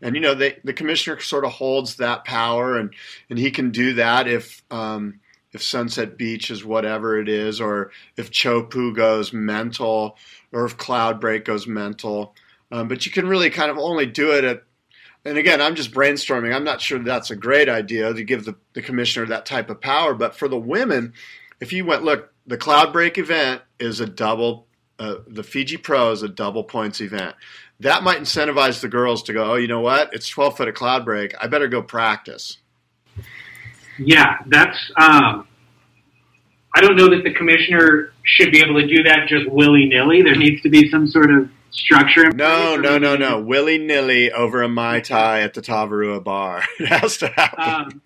[0.00, 2.94] And you know they, the commissioner sort of holds that power and
[3.28, 5.20] and he can do that if um,
[5.56, 10.18] if sunset beach is whatever it is or if chopu goes mental
[10.52, 12.34] or if cloudbreak goes mental
[12.72, 14.62] um, but you can really kind of only do it at
[15.26, 16.54] and again, I'm just brainstorming.
[16.54, 19.80] I'm not sure that's a great idea to give the, the commissioner that type of
[19.80, 20.14] power.
[20.14, 21.14] But for the women,
[21.60, 24.68] if you went, look, the Cloud Break event is a double,
[25.00, 27.34] uh, the Fiji Pro is a double points event.
[27.80, 30.14] That might incentivize the girls to go, oh, you know what?
[30.14, 31.34] It's 12 foot of Cloud Break.
[31.40, 32.58] I better go practice.
[33.98, 34.78] Yeah, that's.
[34.96, 35.48] Um,
[36.76, 40.20] I don't know that the commissioner should be able to do that just willy nilly.
[40.20, 42.30] There needs to be some sort of structure.
[42.30, 43.40] No, no, no, no.
[43.40, 46.62] Willy nilly over a Mai Tai at the Tavarua bar.
[46.78, 47.64] it has to happen.
[47.64, 48.02] Um,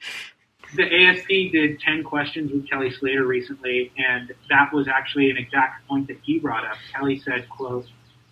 [0.76, 5.88] the ASP did 10 questions with Kelly Slater recently, and that was actually an exact
[5.88, 6.76] point that he brought up.
[6.94, 7.86] Kelly said, quote,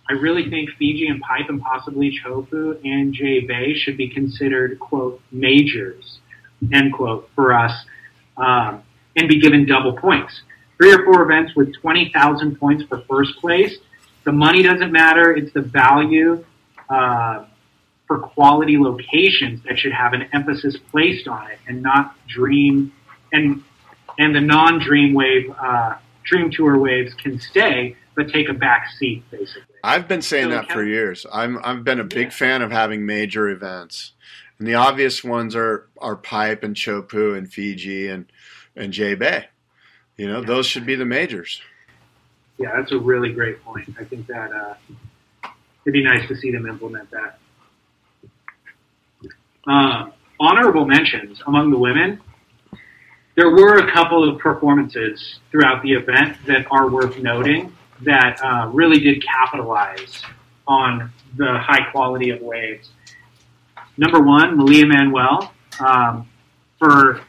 [0.09, 4.79] I really think Fiji and Pipe and possibly Chofu and J Bay should be considered,
[4.79, 6.21] quote, majors,
[6.73, 7.73] end quote, for us,
[8.37, 8.85] um,
[9.17, 10.43] and be given double points.
[10.77, 13.79] Three or four events with 20,000 points for first place
[14.29, 15.35] the money doesn't matter.
[15.35, 16.45] It's the value
[16.91, 17.47] uh,
[18.07, 22.93] for quality locations that should have an emphasis placed on it, and not dream
[23.33, 23.63] and
[24.19, 25.95] and the non-dream wave uh,
[26.25, 29.63] dream tour waves can stay, but take a back seat basically.
[29.83, 31.25] I've been saying so that for years.
[31.33, 32.31] I'm I've been a big yeah.
[32.31, 34.13] fan of having major events,
[34.59, 38.31] and the obvious ones are are Pipe and Chopu and Fiji and
[38.79, 39.47] and J Bay.
[40.17, 40.47] You know, yeah.
[40.47, 41.61] those should be the majors
[42.59, 43.89] yeah, that's a really great point.
[43.99, 44.75] I think that uh,
[45.85, 47.39] it'd be nice to see them implement that.
[49.67, 50.11] Uh,
[50.41, 52.21] honorable mentions among the women.
[53.37, 57.73] There were a couple of performances throughout the event that are worth noting
[58.03, 60.23] that uh, really did capitalize
[60.67, 62.91] on the high quality of waves.
[63.97, 66.29] Number one, Malia Manuel, um,
[66.79, 67.21] for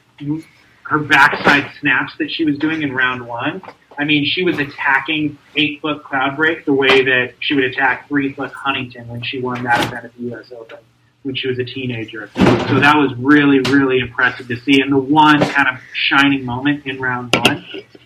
[0.90, 3.62] her backside snaps that she was doing in round one
[4.00, 8.08] I mean, she was attacking eight foot cloud break the way that she would attack
[8.08, 10.54] three foot Huntington when she won that event at the U.S.
[10.54, 10.80] Open
[11.24, 12.30] when she was a teenager.
[12.34, 14.80] So that was really, really impressive to see.
[14.80, 17.66] And the one kind of shining moment in round one.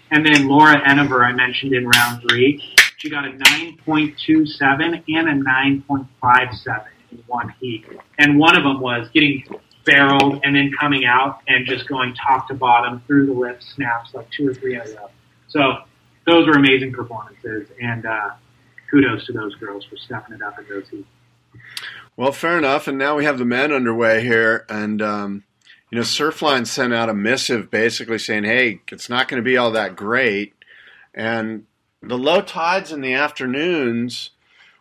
[0.09, 2.59] And then Laura Enever, I mentioned in round three,
[2.97, 7.85] she got a 9.27 and a 9.57 in one heat.
[8.17, 9.43] And one of them was getting
[9.85, 14.13] barreled and then coming out and just going top to bottom through the lip snaps
[14.13, 15.09] like two or three in a row.
[15.47, 15.77] So
[16.25, 18.31] those were amazing performances, and uh,
[18.89, 21.07] kudos to those girls for stepping it up in those heats.
[22.15, 22.87] Well, fair enough.
[22.87, 25.43] And now we have the men underway here, and um,
[25.89, 29.57] you know, Surfline sent out a missive basically saying, "Hey, it's not going to be
[29.57, 30.53] all that great,"
[31.13, 31.65] and
[32.01, 34.31] the low tides in the afternoons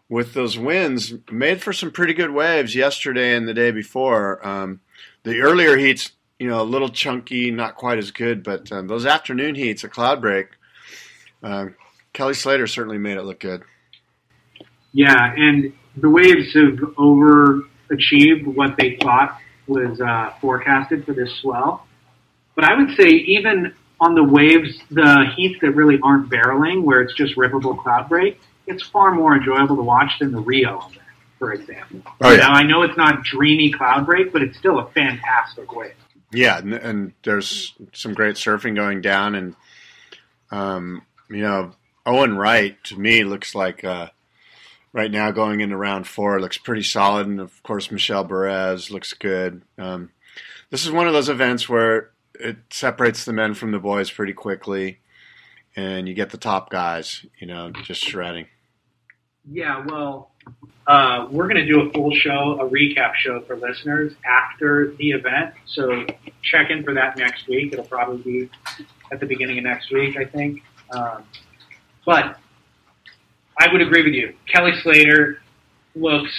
[0.08, 4.46] with those winds made for some pretty good waves yesterday and the day before.
[4.46, 4.80] Um,
[5.24, 9.06] the earlier heats, you know, a little chunky, not quite as good, but um, those
[9.06, 10.48] afternoon heats at Cloud Break
[11.42, 11.66] uh,
[12.12, 13.62] Kelly Slater certainly made it look good.
[14.92, 21.86] Yeah, and the Waves have overachieved what they thought was uh, forecasted for this swell.
[22.54, 27.00] But I would say even on the waves, the heats that really aren't barreling, where
[27.00, 30.90] it's just rippable cloud break, it's far more enjoyable to watch than the Rio
[31.42, 32.00] for example.
[32.20, 32.36] Oh, yeah.
[32.36, 35.94] Now, I know it's not dreamy cloud break, but it's still a fantastic wave.
[36.32, 39.56] Yeah, and, and there's some great surfing going down, and
[40.52, 41.72] um, you know,
[42.06, 44.10] Owen Wright to me looks like uh,
[44.92, 49.12] right now going into round four looks pretty solid, and of course Michel Bourez looks
[49.12, 49.62] good.
[49.76, 50.12] Um,
[50.70, 54.32] this is one of those events where it separates the men from the boys pretty
[54.32, 55.00] quickly,
[55.74, 58.46] and you get the top guys, you know, just shredding.
[59.50, 60.30] Yeah, well,
[60.86, 65.10] uh, we're going to do a full show, a recap show for listeners after the
[65.10, 65.54] event.
[65.66, 66.06] So
[66.42, 67.72] check in for that next week.
[67.72, 68.50] It'll probably be
[69.10, 70.62] at the beginning of next week, I think.
[70.90, 71.24] Um,
[72.04, 72.38] but
[73.58, 74.34] I would agree with you.
[74.46, 75.40] Kelly Slater
[75.94, 76.32] looks.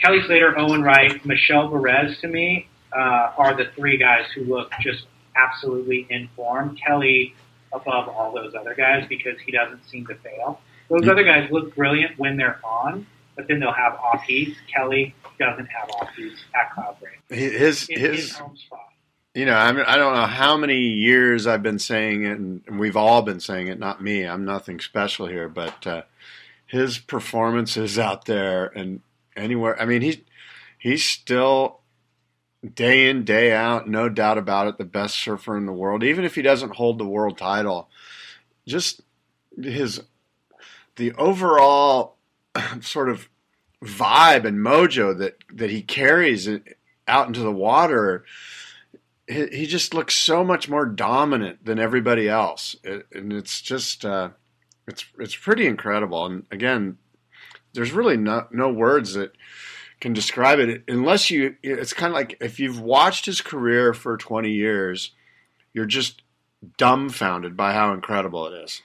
[0.00, 4.70] Kelly Slater, Owen Wright, Michel Bourez to me uh, are the three guys who look
[4.80, 6.76] just absolutely in form.
[6.76, 7.34] Kelly
[7.72, 10.60] above all those other guys because he doesn't seem to fail.
[10.92, 14.58] Those other guys look brilliant when they're on, but then they'll have off heats.
[14.72, 17.40] Kelly doesn't have off heats at Cloud Break.
[17.40, 18.92] His in, his, spot
[19.34, 22.78] you know, I, mean, I don't know how many years I've been saying it, and
[22.78, 23.78] we've all been saying it.
[23.78, 24.26] Not me.
[24.26, 26.02] I'm nothing special here, but uh,
[26.66, 29.00] his performances out there and
[29.34, 29.80] anywhere.
[29.80, 30.18] I mean, he's
[30.78, 31.80] he's still
[32.74, 36.04] day in day out, no doubt about it, the best surfer in the world.
[36.04, 37.88] Even if he doesn't hold the world title,
[38.66, 39.00] just
[39.56, 40.02] his
[40.96, 42.16] the overall
[42.80, 43.28] sort of
[43.82, 46.48] vibe and mojo that that he carries
[47.08, 48.24] out into the water
[49.32, 54.30] he just looks so much more dominant than everybody else, it, and it's just uh,
[54.86, 56.26] it's it's pretty incredible.
[56.26, 56.98] And again,
[57.72, 59.32] there's really no no words that
[60.00, 61.56] can describe it unless you.
[61.62, 65.12] It's kind of like if you've watched his career for 20 years,
[65.72, 66.22] you're just
[66.76, 68.82] dumbfounded by how incredible it is.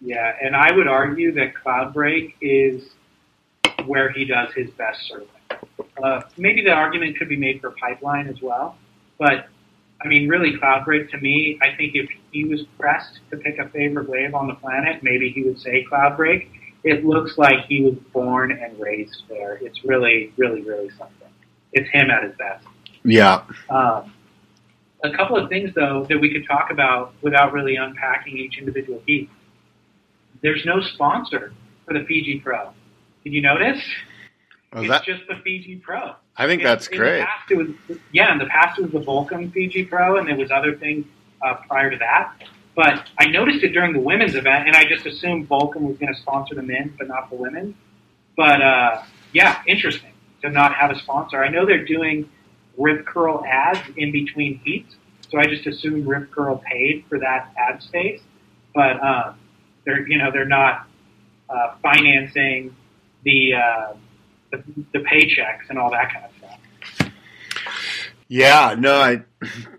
[0.00, 2.82] Yeah, and I would argue that Cloudbreak is
[3.86, 5.28] where he does his best serving.
[6.02, 8.76] Uh, maybe the argument could be made for Pipeline as well,
[9.18, 9.48] but
[10.00, 13.68] I mean, really, Cloudbreak to me, I think if he was pressed to pick a
[13.70, 16.48] favorite wave on the planet, maybe he would say Cloudbreak.
[16.84, 19.54] It looks like he was born and raised there.
[19.54, 21.28] It's really, really, really something.
[21.72, 22.64] It's him at his best.
[23.04, 23.42] Yeah.
[23.68, 24.14] Um,
[25.02, 29.00] a couple of things, though, that we could talk about without really unpacking each individual
[29.00, 29.28] piece.
[30.42, 31.52] There's no sponsor
[31.86, 32.70] for the Fiji Pro.
[33.24, 33.82] Did you notice?
[34.72, 36.14] Oh, it's that, just the Fiji Pro.
[36.36, 37.24] I think In- that's great.
[37.24, 37.68] past, was,
[38.12, 41.06] yeah, in the past it was the Volcom Fiji Pro, and there was other things
[41.44, 42.34] uh, prior to that.
[42.76, 46.14] But I noticed it during the women's event, and I just assumed Volcom was going
[46.14, 47.74] to sponsor the men, but not the women.
[48.36, 50.12] But uh, yeah, interesting
[50.42, 51.42] to not have a sponsor.
[51.42, 52.28] I know they're doing
[52.76, 54.94] Rip Curl ads in between heats,
[55.28, 58.20] so I just assumed Rip Curl paid for that ad space.
[58.74, 59.38] But um,
[59.88, 60.86] they're you know they're not
[61.48, 62.76] uh, financing
[63.24, 63.94] the, uh,
[64.52, 64.62] the
[64.92, 67.10] the paychecks and all that kind of stuff.
[68.30, 69.22] Yeah, no, I,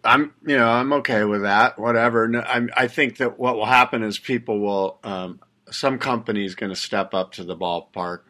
[0.04, 1.78] I'm, you know, I'm okay with that.
[1.78, 2.28] Whatever.
[2.28, 5.40] No, I'm, I think that what will happen is people will, um,
[5.70, 8.22] some company's going to step up to the ballpark,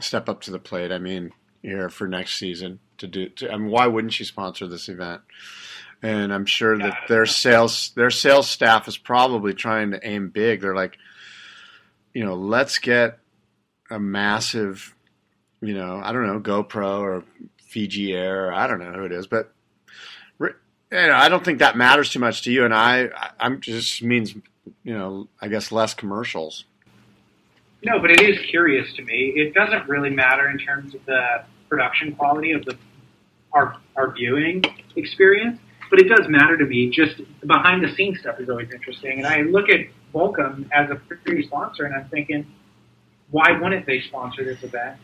[0.00, 0.90] step up to the plate.
[0.90, 1.30] I mean,
[1.62, 3.28] here for next season to do.
[3.28, 5.22] To, I mean, why wouldn't she sponsor this event?
[6.04, 10.60] And I'm sure that their sales, their sales staff is probably trying to aim big.
[10.60, 10.98] They're like,
[12.12, 13.18] you know, let's get
[13.90, 14.94] a massive,
[15.62, 17.24] you know, I don't know, GoPro or
[17.68, 19.50] Fiji Air, or I don't know who it is, but
[20.94, 22.64] you know, I don't think that matters too much to you.
[22.64, 23.08] And I,
[23.40, 24.34] I'm just means,
[24.84, 26.64] you know, I guess less commercials.
[27.84, 29.32] No, but it is curious to me.
[29.34, 32.76] It doesn't really matter in terms of the production quality of the
[33.52, 34.62] our our viewing
[34.96, 35.58] experience,
[35.94, 36.90] but it does matter to me.
[36.90, 39.82] Just behind the scenes stuff is always interesting, and I look at
[40.12, 42.44] Volcom as a free sponsor, and I'm thinking,
[43.30, 44.98] why wouldn't they sponsor this event?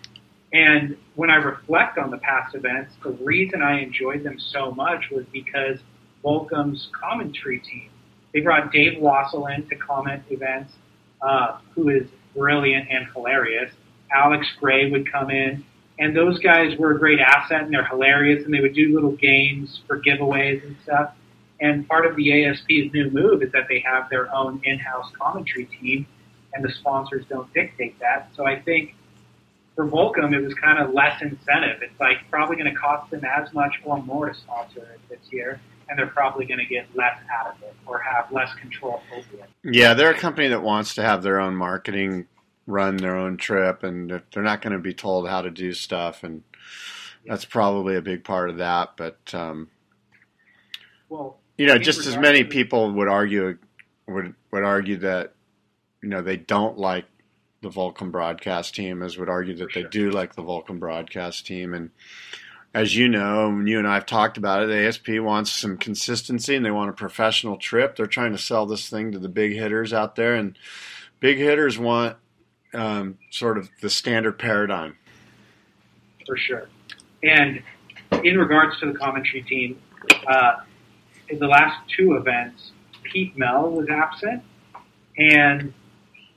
[0.52, 5.04] And when I reflect on the past events, the reason I enjoyed them so much
[5.12, 5.78] was because
[6.24, 7.90] Volcom's commentary team.
[8.34, 10.72] They brought Dave Wassel in to comment events,
[11.22, 13.72] uh, who is brilliant and hilarious.
[14.12, 15.64] Alex Gray would come in,
[16.00, 19.12] and those guys were a great asset, and they're hilarious, and they would do little
[19.12, 21.14] games for giveaways and stuff.
[21.60, 25.66] And part of the ASP's new move is that they have their own in-house commentary
[25.66, 26.06] team,
[26.54, 28.30] and the sponsors don't dictate that.
[28.34, 28.94] So I think
[29.76, 31.82] for Volcom, it was kind of less incentive.
[31.82, 35.30] It's like probably going to cost them as much or more to sponsor it this
[35.30, 39.02] year, and they're probably going to get less out of it or have less control
[39.12, 39.50] over it.
[39.62, 42.26] Yeah, they're a company that wants to have their own marketing,
[42.70, 46.22] run their own trip, and they're not going to be told how to do stuff,
[46.24, 46.42] and
[47.26, 48.96] that's probably a big part of that.
[48.96, 49.68] But um,
[51.08, 53.58] Well, you know, just as many people would argue
[54.06, 55.34] would would argue that
[56.02, 57.04] you know they don't like
[57.62, 59.90] the Volcom broadcast team as would argue that they sure.
[59.90, 61.90] do like the Volcom broadcast team and
[62.72, 66.54] as you know, you and I have talked about it, the ASP wants some consistency
[66.54, 67.96] and they want a professional trip.
[67.96, 70.56] They're trying to sell this thing to the big hitters out there, and
[71.18, 72.16] big hitters want
[72.74, 74.96] um, sort of the standard paradigm.
[76.26, 76.68] for sure.
[77.22, 77.62] And
[78.24, 79.80] in regards to the commentary team,
[80.26, 80.52] uh,
[81.28, 84.42] in the last two events, Pete Mel was absent,
[85.16, 85.72] and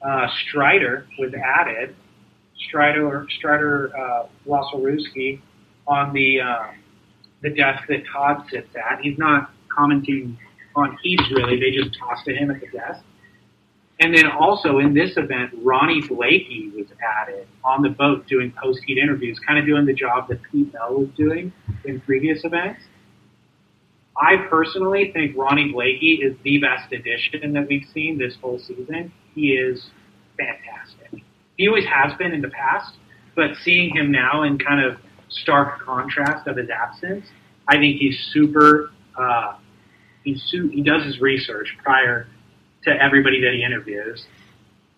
[0.01, 1.95] uh, Strider was added.
[2.67, 5.41] Strider Strider uh, Wasilewski
[5.87, 6.67] on the uh,
[7.41, 9.01] the desk that Todd sits at.
[9.01, 10.37] He's not commenting
[10.75, 13.03] on heats really; they just toss to him at the desk.
[13.99, 16.87] And then also in this event, Ronnie Blakey was
[17.21, 20.73] added on the boat doing post heat interviews, kind of doing the job that Pete
[20.73, 21.53] Mel was doing
[21.85, 22.81] in previous events.
[24.17, 29.11] I personally think Ronnie Blakey is the best addition that we've seen this whole season.
[29.33, 29.87] He is
[30.37, 31.23] fantastic.
[31.57, 32.95] He always has been in the past,
[33.35, 34.97] but seeing him now in kind of
[35.29, 37.25] stark contrast of his absence,
[37.67, 38.91] I think he's super.
[39.17, 39.55] Uh,
[40.23, 42.27] he's su- he does his research prior
[42.85, 44.25] to everybody that he interviews.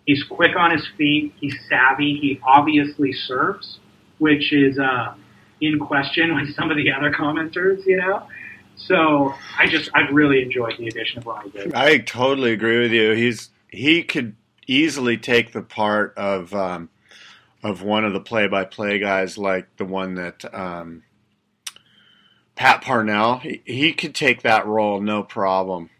[0.06, 1.34] He's quick on his feet.
[1.40, 2.18] He's savvy.
[2.20, 3.78] He obviously surfs,
[4.18, 5.14] which is uh,
[5.60, 8.26] in question with some of the other commenters, you know.
[8.76, 11.72] So I just I've really enjoyed the addition of Ronnie Blakey.
[11.74, 13.12] I totally agree with you.
[13.12, 16.90] He's he could easily take the part of um,
[17.62, 21.02] of one of the play-by-play guys, like the one that um,
[22.54, 23.38] Pat Parnell.
[23.38, 25.90] He, he could take that role, no problem.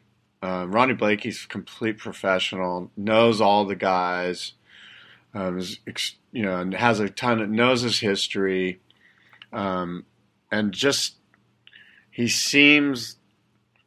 [0.42, 4.52] Uh, Ronnie Blakey's a complete professional, knows all the guys,
[5.34, 5.80] um, is,
[6.32, 8.80] you know, and has a ton of knows his history.
[9.52, 10.04] um,
[10.50, 11.16] and just
[12.10, 13.16] he seems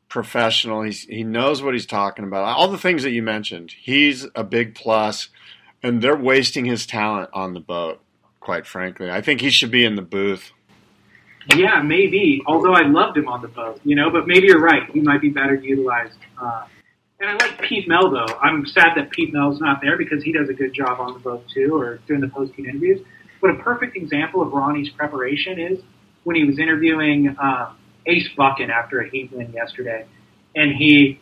[0.09, 0.81] professional.
[0.81, 2.43] He's he knows what he's talking about.
[2.57, 5.29] All the things that you mentioned, he's a big plus,
[5.83, 8.01] and they're wasting his talent on the boat.
[8.39, 10.51] Quite frankly, I think he should be in the booth.
[11.55, 12.41] Yeah, maybe.
[12.45, 14.09] Although I loved him on the boat, you know.
[14.11, 14.89] But maybe you're right.
[14.91, 16.17] He might be better utilized.
[16.41, 16.65] Uh,
[17.19, 18.33] and I like Pete Mel though.
[18.41, 21.19] I'm sad that Pete Mel's not there because he does a good job on the
[21.19, 23.01] boat too, or doing the post game interviews.
[23.41, 25.79] But a perfect example of Ronnie's preparation is
[26.23, 27.73] when he was interviewing uh,
[28.05, 30.05] Ace Buchan after a heat win yesterday,
[30.55, 31.19] and he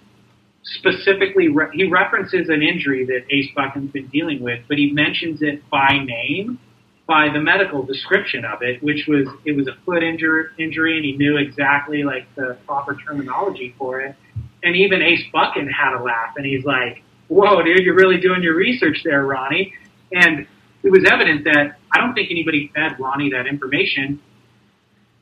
[0.63, 5.41] specifically re- he references an injury that Ace Buchan's been dealing with, but he mentions
[5.41, 6.59] it by name
[7.07, 11.05] by the medical description of it, which was it was a foot injury, injury, and
[11.05, 14.15] he knew exactly like the proper terminology for it.
[14.63, 18.43] And even Ace Buchan had a laugh, and he's like, "Whoa, dude, you're really doing
[18.43, 19.73] your research there, Ronnie."
[20.11, 20.45] And
[20.83, 24.19] it was evident that I don't think anybody fed Ronnie that information.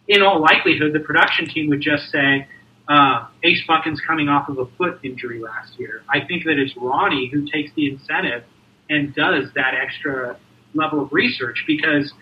[0.07, 2.47] In all likelihood, the production team would just say,
[2.87, 6.03] uh, Ace Buchan's coming off of a foot injury last year.
[6.07, 8.43] I think that it's Ronnie who takes the incentive
[8.89, 10.37] and does that extra
[10.75, 12.13] level of research because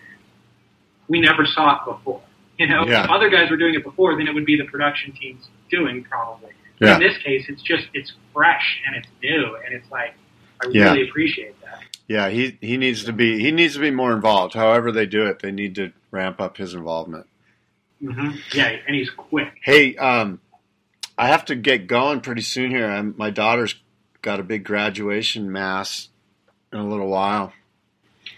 [1.08, 2.22] we never saw it before.
[2.58, 3.04] You know, Yeah.
[3.04, 6.04] if other guys were doing it before, then it would be the production team's doing
[6.04, 6.50] probably.
[6.80, 6.94] Yeah.
[6.94, 10.14] In this case, it's just it's fresh and it's new, and it's like
[10.64, 10.92] I Yeah.
[10.92, 11.82] really appreciate that.
[12.06, 14.54] Yeah, he he needs to be he needs to be more involved.
[14.54, 17.26] However they do it, they need to ramp up his involvement.
[18.00, 19.52] hmm Yeah, and he's quick.
[19.62, 20.40] Hey, um,
[21.16, 22.86] I have to get going pretty soon here.
[22.90, 23.74] I'm, my daughter's
[24.20, 26.08] got a big graduation mass
[26.72, 27.52] in a little while.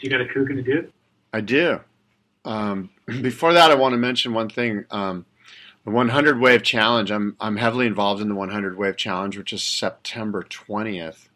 [0.00, 0.86] You got a kook and a.
[1.32, 1.80] I do.
[2.44, 4.84] Um, before that, I want to mention one thing.
[4.90, 5.26] Um,
[5.86, 7.10] the 100 Wave Challenge.
[7.10, 11.28] I'm I'm heavily involved in the 100 Wave Challenge, which is September 20th,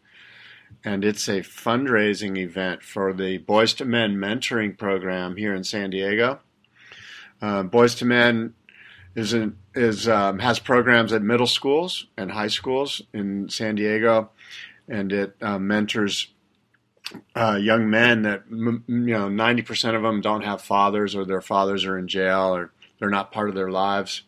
[0.84, 5.90] and it's a fundraising event for the Boys to Men mentoring program here in San
[5.90, 6.40] Diego.
[7.40, 8.54] Uh, Boys to Men
[9.14, 9.34] is
[9.74, 14.30] is um, has programs at middle schools and high schools in San Diego,
[14.88, 16.26] and it uh, mentors
[17.34, 21.40] uh, young men that you know ninety percent of them don't have fathers, or their
[21.40, 24.22] fathers are in jail, or they're not part of their lives.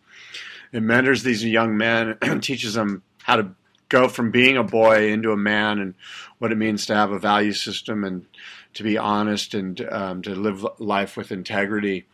[0.73, 3.51] It mentors these young men and teaches them how to
[3.89, 5.95] go from being a boy into a man, and
[6.39, 8.27] what it means to have a value system and
[8.75, 12.07] to be honest and um, to live life with integrity.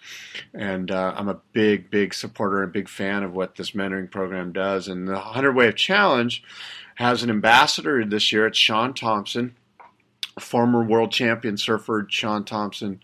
[0.52, 4.52] And uh, I'm a big, big supporter and big fan of what this mentoring program
[4.52, 4.88] does.
[4.88, 6.42] And the 100 Wave Challenge
[6.96, 8.46] has an ambassador this year.
[8.46, 9.54] It's Shaun Tomson
[10.39, 13.01] former world champion surfer Shaun Tomson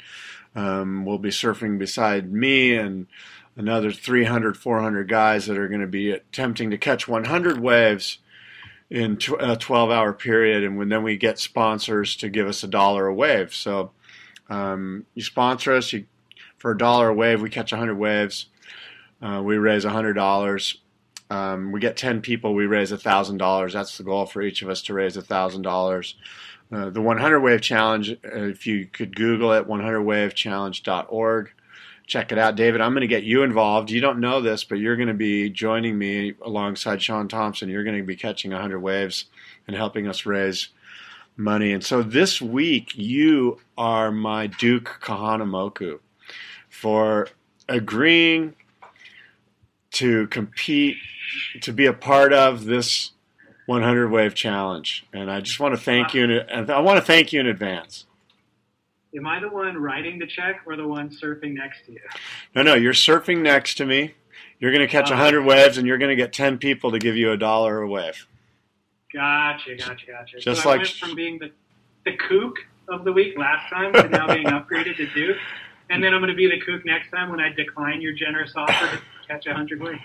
[0.55, 3.07] um, will be surfing beside me and
[3.57, 8.18] another 300, 400 guys that are going to be attempting to catch 100 waves
[8.91, 10.64] in tw- a 12 hour period.
[10.64, 13.55] And when, then we get sponsors to give us a dollar a wave.
[13.55, 13.93] So
[14.49, 16.07] um, you sponsor us you,
[16.59, 18.47] for a dollar a wave, we catch 100 waves.
[19.22, 20.76] Uh, we raise $100.
[21.30, 23.72] Um, we get 10 people, we raise $1,000.
[23.72, 26.14] That's the goal for each of us to raise $1,000.
[26.74, 31.52] Uh, the 100 Wave Challenge, uh, if you could Google it, 100wavechallenge.org.
[32.06, 32.56] Check it out.
[32.56, 33.90] David, I'm going to get you involved.
[33.90, 37.68] You don't know this, but you're going to be joining me alongside Shaun Tomson.
[37.68, 39.26] You're going to be catching 100 waves
[39.68, 40.68] and helping us raise
[41.36, 41.72] money.
[41.72, 46.00] And so this week, you are my Duke Kahanamoku
[46.68, 47.28] for
[47.68, 48.56] agreeing
[49.92, 50.96] to compete,
[51.60, 53.12] to be a part of this
[53.66, 55.06] 100 Wave Challenge.
[55.12, 57.46] And I just want to thank you, in, and I want to thank you in
[57.46, 58.06] advance.
[59.16, 62.01] Am I the one writing the check or the one surfing next to you?
[62.55, 64.14] No, no, you're surfing next to me.
[64.59, 65.14] You're going to catch Oh.
[65.14, 67.89] 100 waves, and you're going to get 10 people to give you a dollar a
[67.89, 68.26] wave.
[69.12, 70.39] Gotcha, gotcha, gotcha.
[70.40, 71.51] Just so like- from being the
[72.05, 72.56] the kook
[72.89, 75.39] of the week last time to now being upgraded to Duke,
[75.89, 78.52] and then I'm going to be the kook next time when I decline your generous
[78.56, 80.01] offer to catch a hundred wings.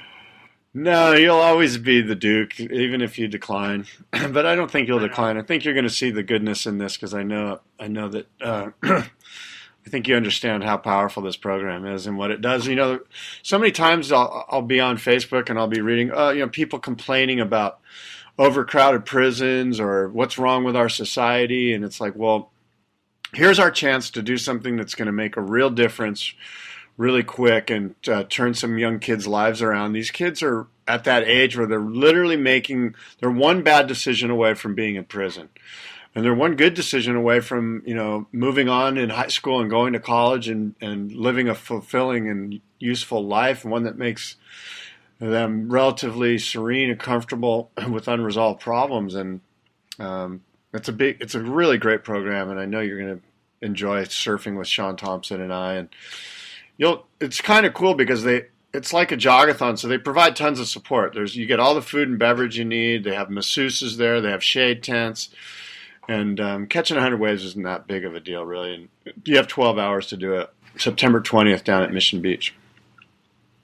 [0.74, 3.88] No, you'll always be the Duke, even if you decline.
[4.12, 5.38] but I don't think you'll decline.
[5.38, 8.10] I think you're going to see the goodness in this because I know I know
[8.10, 12.68] that uh, I think you understand how powerful this program is and what it does.
[12.68, 13.00] You know,
[13.42, 16.50] so many times I'll I'll be on Facebook and I'll be reading, uh, you know,
[16.50, 17.80] people complaining about
[18.38, 22.52] overcrowded prisons or what's wrong with our society, and it's like, well,
[23.34, 26.34] here's our chance to do something that's going to make a real difference
[27.00, 29.94] really quick and uh, turn some young kids' lives around.
[29.94, 34.54] These kids are at that age where they're literally making they're one bad decision away
[34.54, 35.48] from being in prison.
[36.14, 39.70] And they're one good decision away from, you know, moving on in high school and
[39.70, 44.36] going to college and, and living a fulfilling and useful life, one that makes
[45.20, 49.16] them relatively serene and comfortable with unresolved problems.
[49.16, 49.40] And
[50.00, 50.42] um,
[50.74, 54.04] it's a big, it's a really great program, and I know you're going to enjoy
[54.06, 55.76] surfing with Shaun Tomson and I.
[55.76, 55.90] And
[56.80, 60.60] you'll it's kind of cool because they it's like a jogathon, so they provide tons
[60.60, 61.14] of support.
[61.14, 63.04] There's you get all the food and beverage you need.
[63.04, 64.22] They have masseuses there.
[64.22, 65.30] They have shade tents,
[66.08, 68.74] and um, catching 100 waves isn't that big of a deal, really.
[68.74, 68.90] And
[69.26, 70.50] you have 12 hours to do it.
[70.78, 72.56] September 20th down at Mission Beach.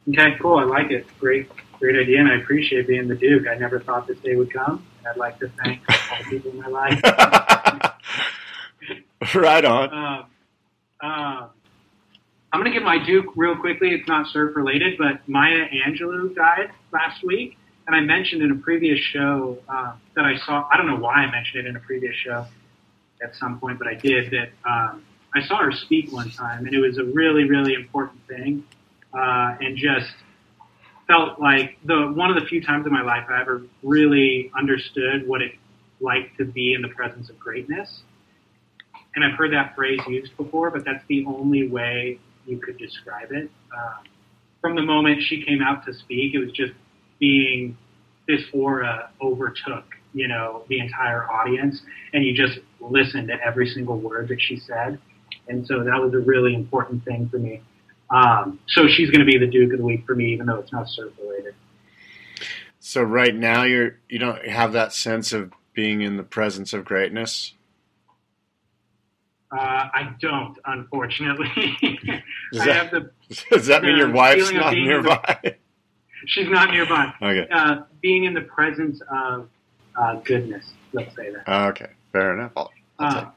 [0.09, 0.57] Okay, cool.
[0.57, 1.05] I like it.
[1.19, 3.47] Great, great idea, and I appreciate being the Duke.
[3.47, 4.85] I never thought this day would come.
[4.99, 7.01] And I'd like to thank all the people in my life.
[9.35, 9.93] right on.
[9.93, 11.49] Um, um,
[12.55, 13.89] I'm going to give my Duke real quickly.
[13.89, 17.57] It's not surf related, but Maya Angelou died last week.
[17.85, 21.15] And I mentioned in a previous show uh, that I saw, I don't know why
[21.15, 22.45] I mentioned it in a previous show
[23.21, 25.03] at some point, but I did, that um,
[25.33, 28.63] I saw her speak one time, and it was a really, really important thing.
[29.13, 30.13] Uh, and just
[31.07, 35.27] felt like the one of the few times in my life I ever really understood
[35.27, 35.55] what it
[35.99, 38.03] like to be in the presence of greatness.
[39.13, 43.31] And I've heard that phrase used before, but that's the only way you could describe
[43.31, 43.49] it.
[43.75, 44.03] Um,
[44.61, 46.73] from the moment she came out to speak, it was just
[47.19, 47.77] being
[48.27, 51.81] this aura overtook, you know, the entire audience,
[52.13, 54.99] and you just listened to every single word that she said.
[55.47, 57.61] And so that was a really important thing for me.
[58.09, 60.59] Um, so she's going to be the Duke of the Week for me, even though
[60.59, 61.55] it's not surf related.
[62.79, 66.85] So right now you're you don't have that sense of being in the presence of
[66.85, 67.54] greatness.
[69.51, 69.57] Uh,
[69.93, 71.49] I don't, unfortunately.
[71.81, 73.11] Does I that- have the
[73.51, 75.55] Does that mean your wife's not in the- nearby?
[76.27, 77.13] she's not nearby.
[77.21, 77.47] okay.
[77.51, 79.49] Uh, being in the presence of
[79.95, 81.47] uh, goodness, let's say that.
[81.69, 81.87] Okay.
[82.11, 82.51] Fair enough.
[82.57, 83.29] I'll- I'll Uh,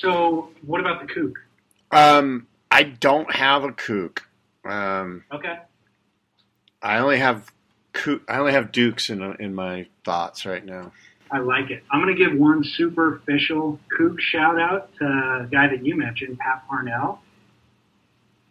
[0.00, 1.34] so, what about the kook?
[1.90, 4.26] Um, I don't have a kook.
[4.64, 5.58] Um, Okay.
[6.82, 7.50] I only have
[7.92, 10.92] kook, I only have dukes in in my thoughts right now.
[11.32, 11.84] I like it.
[11.90, 16.38] I'm going to give one superficial kook shout out to a guy that you mentioned,
[16.38, 17.20] Pat Parnell.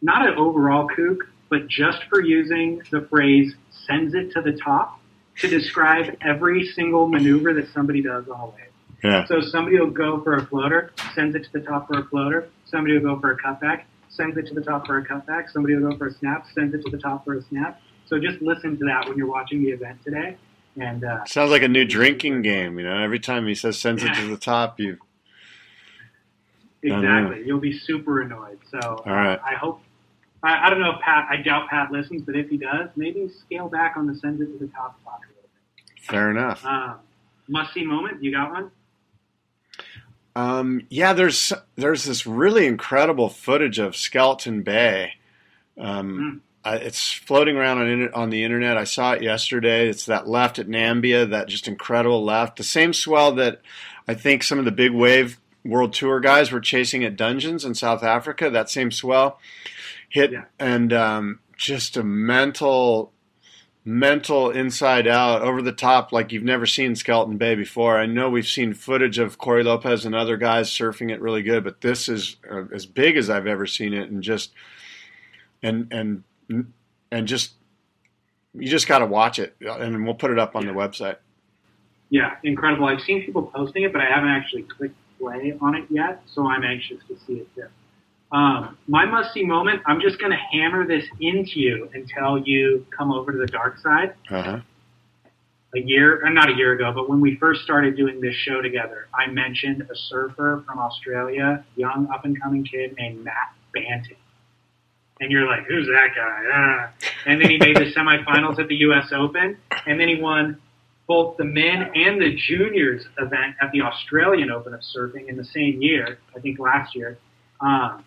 [0.02, 3.54] Not an overall kook, but just for using the phrase
[3.86, 5.00] sends it to the top
[5.40, 8.70] to describe every single maneuver that somebody does on a wave.
[9.04, 9.26] Yeah.
[9.28, 12.50] So somebody will go for a floater, sends it to the top for a floater.
[12.66, 15.50] Somebody will go for a cutback, sends it to the top for a cutback.
[15.52, 17.82] Somebody will go for a snap, sends it to the top for a snap.
[18.08, 20.38] So just listen to that when you're watching the event today.
[20.80, 22.80] And uh, Sounds like a new drinking game.
[22.80, 24.98] You know, every time he says sends it to the top, you.
[26.82, 28.60] exactly, you'll be super annoyed.
[28.72, 29.40] So All right.
[29.44, 29.82] I hope.
[30.42, 31.28] I, I don't know if Pat.
[31.30, 34.46] I doubt Pat listens, but if he does, maybe scale back on the sends it
[34.46, 36.02] to the top talk a little bit.
[36.02, 36.64] Fair enough.
[36.64, 37.00] Um,
[37.50, 38.24] must see moment.
[38.24, 38.72] You got one?
[40.36, 45.16] Um, yeah, there's there's this really incredible footage of Skeleton Bay.
[45.78, 48.78] Um, I, it's floating around on on the internet.
[48.78, 49.88] I saw it yesterday.
[49.90, 52.58] It's that left at Nambia, that just incredible left.
[52.58, 53.62] The same swell that
[54.08, 57.76] I think some of the big wave world tour guys were chasing at Dungeons in
[57.76, 58.50] South Africa.
[58.50, 59.40] That same swell
[60.10, 60.46] hit, Yeah.
[60.60, 63.12] and um, just a mental
[63.86, 67.98] mental inside out over the top like you've never seen Skeleton Bay before.
[67.98, 71.64] I know we've seen footage of Cory Lopez and other guys surfing it really good,
[71.64, 74.52] but this is uh, as big as I've ever seen it and just
[75.64, 76.24] and and
[77.12, 77.54] and just
[78.54, 81.18] you just got to watch it and we'll put it up on the website.
[82.10, 82.86] Yeah, incredible.
[82.86, 86.48] I've seen people posting it, but I haven't actually clicked play on it yet, so
[86.48, 87.68] I'm anxious to see it too.
[88.32, 92.86] Um, my must see moment, I'm just going to hammer this into you until you
[92.96, 94.14] come over to the dark side.
[94.30, 94.60] Uh-huh.
[95.76, 98.60] A year, or not a year ago, but when we first started doing this show
[98.60, 104.18] together, I mentioned a surfer from Australia, young up and coming kid named Matt Banting.
[105.20, 106.44] And you're like, who's that guy?
[106.54, 106.92] Ah.
[107.26, 109.12] And then he made the semifinals at the U.S.
[109.12, 110.60] Open, and then he won
[111.08, 115.44] both the men and the juniors event at the Australian Open of Surfing in the
[115.44, 117.18] same year, I think last year.
[117.60, 118.06] Um,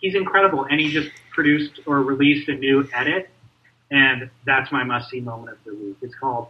[0.00, 3.30] he's incredible, and he just produced or released a new edit,
[3.90, 5.96] and that's my must-see moment of the week.
[6.02, 6.48] It's called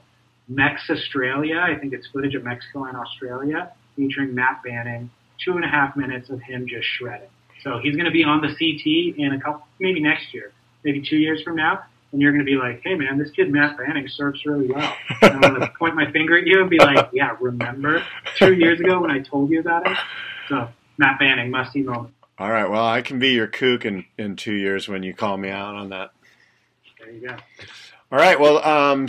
[0.49, 1.59] Mex Australia.
[1.59, 5.11] I think it's footage of Mexico and Australia, featuring Matt Banting.
[5.45, 7.29] Two and a half minutes of him just shredding.
[7.63, 10.53] So he's going to be on the CT in a couple, maybe next year,
[10.85, 11.83] maybe two years from now,
[12.13, 14.97] and you're going to be like, "Hey, man, this kid Matt Banting surfs really well."
[15.21, 18.03] And I'm going to point my finger at you and be like, "Yeah, remember
[18.37, 19.99] two years ago when I told you about it?"
[20.49, 22.15] So Matt Banting, must-see moment.
[22.39, 22.69] All right.
[22.69, 25.75] Well, I can be your kook in, in two years when you call me out
[25.75, 26.13] on that.
[26.99, 27.37] There you go.
[28.11, 28.39] All right.
[28.39, 29.07] Well, um,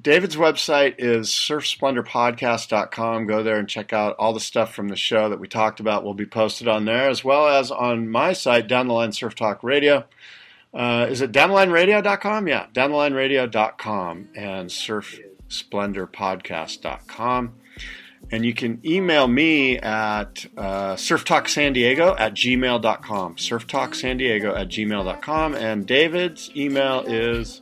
[0.00, 3.26] David's website is surfsplendorpodcast.com.
[3.26, 6.04] Go there and check out all the stuff from the show that we talked about
[6.04, 9.34] will be posted on there, as well as on my site, Down the Line Surf
[9.34, 10.04] Talk Radio.
[10.74, 12.48] Uh, is it downthelineradio.com?
[12.48, 17.54] Yeah, downthelineradio.com and surfsplendorpodcast.com.
[18.32, 23.36] And you can email me at uh, surftalksandiego at gmail.com.
[23.36, 25.54] Surftalksandiego at gmail.com.
[25.54, 27.60] And David's email is.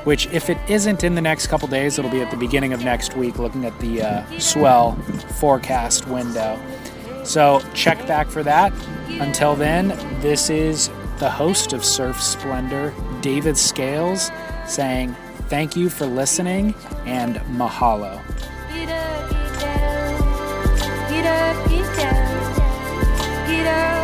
[0.03, 2.83] which, if it isn't in the next couple days, it'll be at the beginning of
[2.83, 4.93] next week looking at the uh, swell
[5.39, 6.59] forecast window.
[7.23, 8.73] So check back for that.
[9.21, 9.89] Until then,
[10.21, 10.89] this is
[11.19, 14.29] the host of Surf Splendor, David Scales,
[14.67, 15.15] saying
[15.47, 16.73] thank you for listening
[17.05, 18.21] and mahalo.
[18.73, 21.09] Get up, get down.
[21.09, 23.47] Get up, get down.
[23.47, 24.02] Get up.